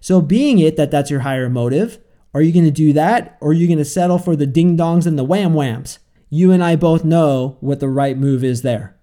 So, 0.01 0.21
being 0.21 0.59
it 0.59 0.77
that 0.77 0.91
that's 0.91 1.11
your 1.11 1.21
higher 1.21 1.49
motive, 1.49 1.99
are 2.35 2.43
you 2.43 2.53
going 2.53 2.65
to 2.65 2.71
do 2.71 2.93
that 2.93 3.39
or 3.41 3.51
are 3.51 3.55
you 3.55 3.67
going 3.67 3.79
to 3.79 3.85
settle 3.85 4.19
for 4.19 4.37
the 4.37 4.47
ding 4.47 4.77
dongs 4.77 5.07
and 5.07 5.19
the 5.19 5.25
wham 5.25 5.55
whams? 5.55 6.01
You 6.29 6.53
and 6.53 6.63
I 6.63 6.77
both 6.77 7.05
know 7.05 7.57
what 7.61 7.81
the 7.81 7.89
right 7.89 8.19
move 8.19 8.45
is 8.45 8.63
there. 8.63 8.97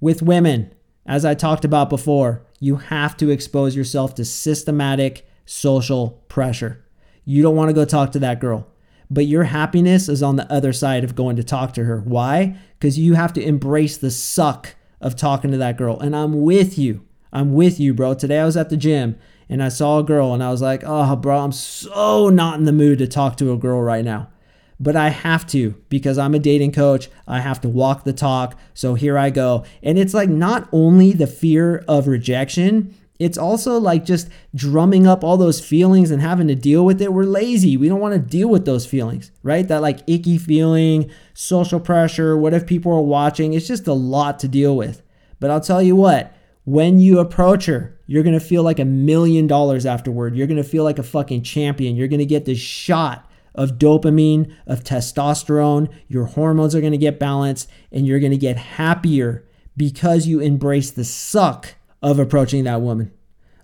With 0.00 0.22
women, 0.22 0.72
as 1.08 1.24
I 1.24 1.34
talked 1.34 1.64
about 1.64 1.88
before, 1.88 2.42
you 2.60 2.76
have 2.76 3.16
to 3.16 3.30
expose 3.30 3.74
yourself 3.74 4.14
to 4.16 4.24
systematic 4.24 5.26
social 5.46 6.22
pressure. 6.28 6.84
You 7.24 7.42
don't 7.42 7.56
want 7.56 7.70
to 7.70 7.74
go 7.74 7.86
talk 7.86 8.12
to 8.12 8.18
that 8.20 8.40
girl. 8.40 8.68
But 9.10 9.26
your 9.26 9.44
happiness 9.44 10.08
is 10.10 10.22
on 10.22 10.36
the 10.36 10.50
other 10.52 10.74
side 10.74 11.02
of 11.02 11.14
going 11.14 11.36
to 11.36 11.42
talk 11.42 11.72
to 11.74 11.84
her. 11.84 12.00
Why? 12.00 12.58
Because 12.78 12.98
you 12.98 13.14
have 13.14 13.32
to 13.32 13.42
embrace 13.42 13.96
the 13.96 14.10
suck 14.10 14.76
of 15.00 15.16
talking 15.16 15.50
to 15.50 15.56
that 15.56 15.78
girl. 15.78 15.98
And 15.98 16.14
I'm 16.14 16.42
with 16.42 16.78
you. 16.78 17.06
I'm 17.32 17.54
with 17.54 17.80
you, 17.80 17.94
bro. 17.94 18.12
Today 18.12 18.40
I 18.40 18.44
was 18.44 18.56
at 18.56 18.68
the 18.68 18.76
gym 18.76 19.18
and 19.48 19.62
I 19.62 19.70
saw 19.70 19.98
a 19.98 20.04
girl 20.04 20.34
and 20.34 20.42
I 20.42 20.50
was 20.50 20.60
like, 20.60 20.82
oh, 20.84 21.16
bro, 21.16 21.38
I'm 21.38 21.52
so 21.52 22.28
not 22.28 22.58
in 22.58 22.64
the 22.64 22.72
mood 22.72 22.98
to 22.98 23.06
talk 23.06 23.36
to 23.38 23.52
a 23.52 23.56
girl 23.56 23.80
right 23.80 24.04
now. 24.04 24.28
But 24.80 24.94
I 24.94 25.08
have 25.08 25.46
to 25.48 25.74
because 25.88 26.18
I'm 26.18 26.34
a 26.34 26.38
dating 26.38 26.72
coach. 26.72 27.08
I 27.26 27.40
have 27.40 27.60
to 27.62 27.68
walk 27.68 28.04
the 28.04 28.12
talk. 28.12 28.56
So 28.74 28.94
here 28.94 29.18
I 29.18 29.30
go. 29.30 29.64
And 29.82 29.98
it's 29.98 30.14
like 30.14 30.28
not 30.28 30.68
only 30.72 31.12
the 31.12 31.26
fear 31.26 31.84
of 31.88 32.06
rejection, 32.06 32.94
it's 33.18 33.36
also 33.36 33.78
like 33.78 34.04
just 34.04 34.28
drumming 34.54 35.06
up 35.06 35.24
all 35.24 35.36
those 35.36 35.60
feelings 35.60 36.10
and 36.10 36.22
having 36.22 36.46
to 36.48 36.54
deal 36.54 36.84
with 36.84 37.02
it. 37.02 37.12
We're 37.12 37.24
lazy. 37.24 37.76
We 37.76 37.88
don't 37.88 38.00
want 38.00 38.14
to 38.14 38.20
deal 38.20 38.48
with 38.48 38.64
those 38.64 38.86
feelings, 38.86 39.32
right? 39.42 39.66
That 39.66 39.82
like 39.82 40.08
icky 40.08 40.38
feeling, 40.38 41.10
social 41.34 41.80
pressure, 41.80 42.36
what 42.36 42.54
if 42.54 42.66
people 42.66 42.92
are 42.92 43.00
watching? 43.00 43.54
It's 43.54 43.66
just 43.66 43.88
a 43.88 43.92
lot 43.92 44.38
to 44.40 44.48
deal 44.48 44.76
with. 44.76 45.02
But 45.40 45.50
I'll 45.50 45.60
tell 45.60 45.82
you 45.82 45.96
what, 45.96 46.32
when 46.64 47.00
you 47.00 47.18
approach 47.18 47.66
her, 47.66 47.98
you're 48.06 48.22
going 48.22 48.38
to 48.38 48.44
feel 48.44 48.62
like 48.62 48.78
a 48.78 48.84
million 48.84 49.46
dollars 49.46 49.84
afterward. 49.84 50.36
You're 50.36 50.46
going 50.46 50.62
to 50.62 50.68
feel 50.68 50.84
like 50.84 50.98
a 50.98 51.02
fucking 51.02 51.42
champion. 51.42 51.96
You're 51.96 52.08
going 52.08 52.18
to 52.20 52.26
get 52.26 52.44
this 52.44 52.58
shot 52.58 53.27
of 53.58 53.72
dopamine, 53.72 54.54
of 54.66 54.84
testosterone. 54.84 55.92
Your 56.06 56.26
hormones 56.26 56.74
are 56.74 56.80
going 56.80 56.92
to 56.92 56.98
get 56.98 57.18
balanced 57.18 57.68
and 57.92 58.06
you're 58.06 58.20
going 58.20 58.32
to 58.32 58.38
get 58.38 58.56
happier 58.56 59.44
because 59.76 60.26
you 60.26 60.40
embrace 60.40 60.90
the 60.90 61.04
suck 61.04 61.74
of 62.00 62.18
approaching 62.18 62.64
that 62.64 62.80
woman. 62.80 63.12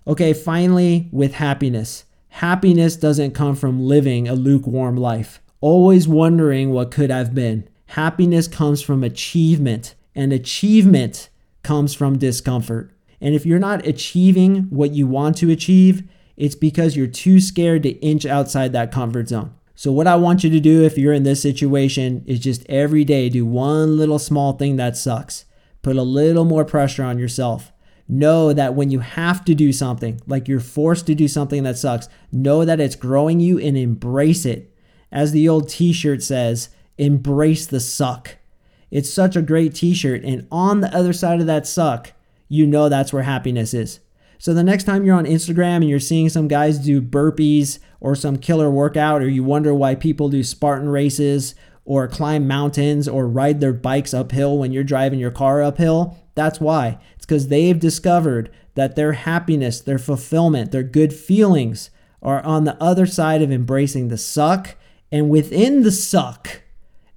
Okay, 0.05 0.33
finally, 0.33 1.09
with 1.11 1.35
happiness. 1.35 2.05
Happiness 2.29 2.97
doesn't 2.97 3.33
come 3.33 3.55
from 3.55 3.79
living 3.79 4.27
a 4.27 4.35
lukewarm 4.35 4.97
life, 4.97 5.41
always 5.61 6.07
wondering 6.07 6.71
what 6.71 6.91
could 6.91 7.09
have 7.09 7.33
been. 7.33 7.67
Happiness 7.87 8.47
comes 8.47 8.81
from 8.81 9.03
achievement, 9.03 9.95
and 10.13 10.33
achievement 10.33 11.29
comes 11.63 11.93
from 11.93 12.17
discomfort. 12.17 12.91
And 13.21 13.33
if 13.33 13.45
you're 13.45 13.57
not 13.57 13.87
achieving 13.87 14.63
what 14.63 14.91
you 14.91 15.07
want 15.07 15.37
to 15.37 15.49
achieve, 15.49 16.03
it's 16.35 16.55
because 16.55 16.95
you're 16.95 17.07
too 17.07 17.39
scared 17.39 17.83
to 17.83 17.91
inch 18.01 18.25
outside 18.25 18.73
that 18.73 18.91
comfort 18.91 19.29
zone. 19.29 19.53
So, 19.77 19.91
what 19.91 20.07
I 20.07 20.15
want 20.15 20.43
you 20.43 20.49
to 20.49 20.59
do 20.61 20.83
if 20.83 20.97
you're 20.97 21.13
in 21.13 21.23
this 21.23 21.41
situation 21.41 22.23
is 22.25 22.39
just 22.39 22.65
every 22.69 23.03
day 23.03 23.27
do 23.27 23.45
one 23.45 23.97
little 23.97 24.19
small 24.19 24.53
thing 24.53 24.77
that 24.77 24.95
sucks. 24.95 25.43
Put 25.81 25.97
a 25.97 26.01
little 26.01 26.45
more 26.45 26.63
pressure 26.63 27.03
on 27.03 27.19
yourself. 27.19 27.73
Know 28.07 28.53
that 28.53 28.73
when 28.73 28.89
you 28.89 28.99
have 28.99 29.43
to 29.45 29.53
do 29.53 29.73
something, 29.73 30.21
like 30.25 30.47
you're 30.47 30.61
forced 30.61 31.07
to 31.07 31.15
do 31.15 31.27
something 31.27 31.63
that 31.63 31.77
sucks, 31.77 32.07
know 32.31 32.63
that 32.63 32.79
it's 32.79 32.95
growing 32.95 33.41
you 33.41 33.59
and 33.59 33.75
embrace 33.75 34.45
it. 34.45 34.73
As 35.11 35.33
the 35.33 35.49
old 35.49 35.67
t 35.67 35.91
shirt 35.91 36.23
says, 36.23 36.69
embrace 36.97 37.67
the 37.67 37.81
suck. 37.81 38.37
It's 38.91 39.09
such 39.09 39.35
a 39.35 39.41
great 39.41 39.75
t 39.75 39.93
shirt. 39.93 40.23
And 40.23 40.47
on 40.51 40.79
the 40.79 40.95
other 40.95 41.11
side 41.11 41.41
of 41.41 41.47
that 41.47 41.67
suck, 41.67 42.13
you 42.47 42.65
know 42.65 42.87
that's 42.87 43.11
where 43.11 43.23
happiness 43.23 43.73
is. 43.73 43.99
So 44.37 44.53
the 44.53 44.63
next 44.63 44.83
time 44.83 45.05
you're 45.05 45.15
on 45.15 45.25
Instagram 45.25 45.77
and 45.77 45.89
you're 45.89 45.99
seeing 45.99 46.29
some 46.29 46.47
guys 46.47 46.79
do 46.79 47.01
burpees 47.01 47.79
or 47.99 48.15
some 48.15 48.37
killer 48.37 48.69
workout, 48.69 49.21
or 49.21 49.29
you 49.29 49.43
wonder 49.43 49.73
why 49.73 49.95
people 49.95 50.29
do 50.29 50.43
Spartan 50.43 50.89
races 50.89 51.55
or 51.85 52.07
climb 52.07 52.47
mountains 52.47 53.07
or 53.07 53.27
ride 53.27 53.61
their 53.61 53.73
bikes 53.73 54.13
uphill 54.13 54.57
when 54.57 54.71
you're 54.71 54.83
driving 54.83 55.19
your 55.19 55.31
car 55.31 55.61
uphill, 55.61 56.17
that's 56.33 56.59
why. 56.59 56.99
It's 57.15 57.25
because 57.25 57.47
they've 57.47 57.79
discovered 57.79 58.51
that 58.73 58.95
their 58.95 59.13
happiness, 59.13 59.79
their 59.79 59.99
fulfillment, 59.99 60.71
their 60.71 60.83
good 60.83 61.13
feelings 61.13 61.89
are 62.21 62.43
on 62.43 62.63
the 62.63 62.81
other 62.81 63.05
side 63.05 63.41
of 63.41 63.51
embracing 63.51 64.07
the 64.07 64.17
suck. 64.17 64.75
And 65.11 65.29
within 65.29 65.83
the 65.83 65.91
suck 65.91 66.63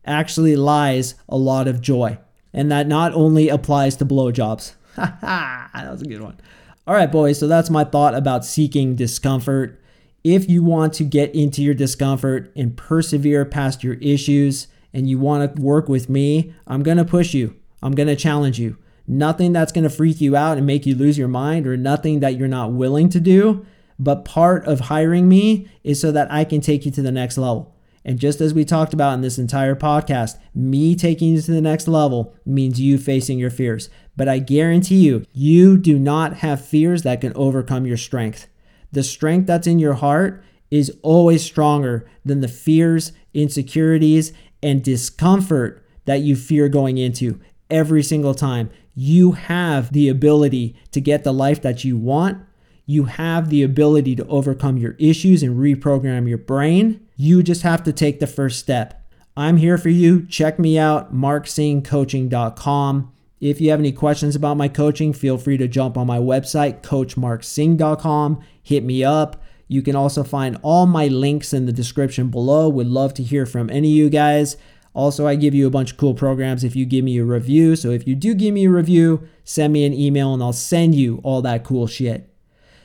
actually 0.05 0.55
lies 0.55 1.15
a 1.29 1.37
lot 1.37 1.67
of 1.67 1.81
joy. 1.81 2.19
And 2.53 2.71
that 2.71 2.87
not 2.87 3.13
only 3.15 3.49
applies 3.49 3.97
to 3.97 4.07
blowjobs. 4.07 4.75
Ha 4.99 5.17
ha, 5.21 5.71
that 5.75 5.93
was 5.93 6.03
a 6.03 6.07
good 6.07 6.21
one. 6.21 6.41
All 6.89 6.95
right, 6.95 7.13
boys, 7.13 7.39
so 7.39 7.47
that's 7.47 7.69
my 7.69 7.85
thought 7.85 8.15
about 8.15 8.47
seeking 8.47 8.97
discomfort. 8.97 9.79
If 10.25 10.49
you 10.49 10.65
want 10.65 10.95
to 10.95 11.05
get 11.05 11.35
into 11.35 11.61
your 11.61 11.75
discomfort 11.75 12.51
and 12.57 12.79
persevere 12.79 13.45
past 13.45 13.85
your 13.85 13.97
issues 13.97 14.69
and 14.95 15.07
you 15.07 15.19
want 15.19 15.55
to 15.55 15.61
work 15.61 15.91
with 15.91 16.09
me, 16.09 16.55
I'm 16.67 16.83
going 16.83 16.97
to 16.97 17.05
push 17.05 17.35
you. 17.35 17.55
I'm 17.83 17.93
going 17.93 18.07
to 18.07 18.17
challenge 18.17 18.59
you. 18.59 18.79
Nothing 19.07 19.53
that's 19.53 19.71
going 19.71 19.85
to 19.85 19.91
freak 19.91 20.19
you 20.23 20.35
out 20.35 20.57
and 20.57 20.67
make 20.67 20.87
you 20.87 20.95
lose 20.95 21.19
your 21.19 21.29
mind 21.29 21.67
or 21.67 21.77
nothing 21.77 22.21
that 22.21 22.39
you're 22.39 22.49
not 22.49 22.73
willing 22.73 23.11
to 23.11 23.21
do. 23.21 23.67
But 23.99 24.25
part 24.25 24.67
of 24.67 24.81
hiring 24.81 25.29
me 25.29 25.69
is 25.85 26.01
so 26.01 26.11
that 26.13 26.33
I 26.33 26.45
can 26.45 26.63
take 26.63 26.87
you 26.87 26.91
to 26.93 27.03
the 27.03 27.13
next 27.13 27.37
level. 27.37 27.77
And 28.03 28.19
just 28.19 28.41
as 28.41 28.55
we 28.55 28.65
talked 28.65 28.95
about 28.95 29.13
in 29.13 29.21
this 29.21 29.37
entire 29.37 29.75
podcast, 29.75 30.39
me 30.55 30.97
taking 30.97 31.35
you 31.35 31.43
to 31.43 31.51
the 31.51 31.61
next 31.61 31.87
level 31.87 32.35
means 32.47 32.81
you 32.81 32.97
facing 32.97 33.39
your 33.39 33.51
fears. 33.51 33.91
But 34.19 34.29
I 34.29 34.41
guarantee 34.41 35.07
you, 35.07 35.25
you 35.33 35.79
do 35.79 35.97
not 35.97 36.39
have 36.39 36.63
fears 36.65 37.05
that 37.05 37.21
can 37.21 37.33
overcome 37.37 37.87
your 37.87 37.97
strength. 37.97 38.49
The 38.91 39.05
strength 39.05 39.47
that's 39.47 39.69
in 39.69 39.79
your 39.79 39.95
heart 39.95 40.43
is 40.73 40.99
always 41.03 41.45
stronger 41.45 42.11
than 42.25 42.41
the 42.41 42.49
fears, 42.49 43.13
insecurities, 43.33 44.33
and 44.61 44.83
discomfort 44.83 45.87
that 46.07 46.19
you 46.21 46.35
fear 46.35 46.69
going 46.69 46.99
into 46.99 47.39
every 47.71 48.03
single 48.03 48.35
time. 48.35 48.71
You 48.93 49.33
have 49.33 49.93
the 49.93 50.09
ability 50.09 50.75
to 50.91 51.01
get 51.01 51.23
the 51.23 51.33
life 51.33 51.63
that 51.63 51.85
you 51.85 51.97
want. 51.97 52.45
You 52.87 53.05
have 53.05 53.51
the 53.51 53.63
ability 53.63 54.17
to 54.17 54.27
overcome 54.27 54.79
your 54.79 54.97
issues 54.99 55.45
and 55.45 55.57
reprogram 55.57 56.29
your 56.29 56.39
brain. 56.39 57.07
You 57.15 57.45
just 57.45 57.63
have 57.63 57.85
to 57.85 57.93
take 57.93 58.19
the 58.19 58.27
first 58.27 58.59
step. 58.59 59.01
I'm 59.37 59.59
here 59.59 59.79
for 59.79 59.91
you. 59.91 60.27
Check 60.27 60.59
me 60.59 60.77
out, 60.77 61.15
marksingcoaching.com. 61.15 63.13
If 63.41 63.61
you 63.61 63.71
have 63.71 63.79
any 63.79 63.93
questions 63.93 64.35
about 64.35 64.57
my 64.57 64.69
coaching, 64.69 65.13
feel 65.13 65.39
free 65.39 65.57
to 65.59 65.69
jump 65.69 65.97
on 65.97 66.07
my 66.07 66.19
website, 66.19 66.83
coachmarksing.com. 66.83 68.41
Hit 68.63 68.85
me 68.85 69.05
up. 69.05 69.43
You 69.69 69.83
can 69.83 69.95
also 69.95 70.25
find 70.25 70.59
all 70.63 70.87
my 70.87 71.07
links 71.07 71.53
in 71.53 71.67
the 71.67 71.73
description 71.73 72.31
below. 72.31 72.69
Would 72.69 72.89
love 72.89 73.15
to 73.15 73.23
hear 73.23 73.47
from 73.47 73.71
any 73.71 73.91
of 73.91 73.97
you 73.97 74.11
guys. 74.11 74.57
Also, 74.95 75.27
I 75.27 75.37
give 75.37 75.55
you 75.55 75.67
a 75.67 75.71
bunch 75.71 75.93
of 75.93 75.97
cool 75.99 76.15
programs 76.15 76.65
if 76.65 76.75
you 76.75 76.85
give 76.85 77.05
me 77.05 77.19
a 77.19 77.25
review. 77.25 77.77
So 77.77 77.91
if 77.91 78.09
you 78.09 78.17
do 78.17 78.35
give 78.35 78.55
me 78.55 78.65
a 78.65 78.71
review, 78.71 79.29
send 79.45 79.73
me 79.73 79.85
an 79.85 79.93
email 79.93 80.35
and 80.35 80.43
I'll 80.43 80.53
send 80.53 80.95
you 80.95 81.21
all 81.23 81.43
that 81.43 81.63
cool 81.63 81.87
shit. 81.87 82.35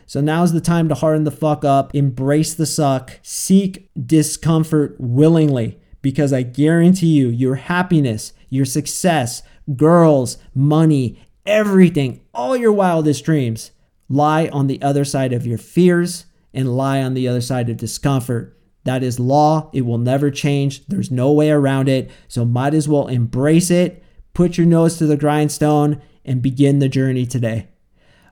So 0.05 0.21
now's 0.21 0.51
the 0.51 0.61
time 0.61 0.89
to 0.89 0.95
harden 0.95 1.23
the 1.23 1.31
fuck 1.31 1.65
up, 1.65 1.95
embrace 1.95 2.53
the 2.53 2.65
suck, 2.67 3.19
seek 3.23 3.89
discomfort 4.05 4.95
willingly 4.99 5.79
because 6.03 6.33
I 6.33 6.43
guarantee 6.43 7.07
you 7.07 7.29
your 7.29 7.55
happiness, 7.55 8.33
your 8.49 8.65
success, 8.65 9.41
girls, 9.75 10.37
money, 10.53 11.19
everything, 11.45 12.21
all 12.33 12.55
your 12.55 12.73
wildest 12.73 13.23
dreams 13.25 13.71
lie 14.09 14.47
on 14.49 14.67
the 14.67 14.81
other 14.81 15.05
side 15.05 15.33
of 15.33 15.47
your 15.47 15.57
fears 15.57 16.25
and 16.53 16.75
lie 16.75 17.01
on 17.01 17.13
the 17.13 17.27
other 17.27 17.41
side 17.41 17.69
of 17.69 17.77
discomfort. 17.77 18.57
That 18.83 19.03
is 19.03 19.19
law. 19.19 19.69
It 19.73 19.81
will 19.81 19.97
never 19.97 20.29
change. 20.29 20.85
There's 20.87 21.09
no 21.09 21.31
way 21.31 21.49
around 21.49 21.89
it. 21.89 22.11
So 22.27 22.45
might 22.45 22.73
as 22.73 22.87
well 22.87 23.07
embrace 23.07 23.71
it, 23.71 24.03
put 24.33 24.57
your 24.57 24.67
nose 24.67 24.97
to 24.97 25.05
the 25.05 25.17
grindstone, 25.17 26.01
and 26.25 26.41
begin 26.41 26.79
the 26.79 26.89
journey 26.89 27.25
today. 27.25 27.67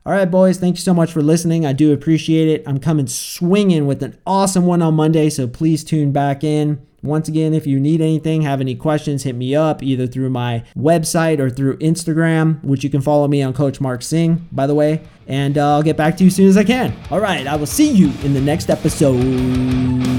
All 0.06 0.14
right, 0.14 0.30
boys, 0.30 0.58
thank 0.58 0.78
you 0.78 0.82
so 0.82 0.94
much 0.94 1.12
for 1.12 1.22
listening. 1.22 1.66
I 1.66 1.74
do 1.74 1.94
appreciate 1.94 2.48
it. 2.48 2.64
I'm 2.68 2.80
coming 2.80 3.08
swinging 3.08 3.86
with 3.86 4.02
an 4.02 4.18
awesome 4.26 4.66
one 4.66 4.82
on 4.82 4.96
Monday, 4.96 5.30
so 5.30 5.48
please 5.48 5.84
tune 5.84 6.12
back 6.12 6.44
in. 6.44 6.86
Once 7.04 7.28
again, 7.28 7.54
if 7.54 7.66
you 7.66 7.80
need 7.80 8.02
anything, 8.02 8.44
have 8.44 8.62
any 8.62 8.76
questions, 8.76 9.24
hit 9.24 9.36
me 9.36 9.56
up 9.56 9.82
either 9.82 10.06
through 10.06 10.30
my 10.30 10.64
website 10.78 11.40
or 11.40 11.50
through 11.50 11.78
Instagram, 11.78 12.64
which 12.64 12.84
you 12.84 12.90
can 12.90 13.02
follow 13.02 13.28
me 13.28 13.42
on 13.42 13.54
Coach 13.54 13.82
Mark 13.82 14.02
Sing, 14.02 14.48
by 14.52 14.68
the 14.68 14.76
way. 14.76 15.02
And 15.28 15.58
uh, 15.58 15.76
I'll 15.76 15.84
get 15.84 15.98
back 15.98 16.18
to 16.18 16.24
you 16.24 16.28
as 16.28 16.36
soon 16.36 16.48
as 16.48 16.58
I 16.58 16.64
can. 16.64 16.94
All 17.10 17.20
right, 17.20 17.48
I 17.48 17.56
will 17.56 17.66
see 17.66 17.92
you 17.92 18.12
in 18.24 18.34
the 18.34 18.42
next 18.42 18.70
episode. 18.70 20.11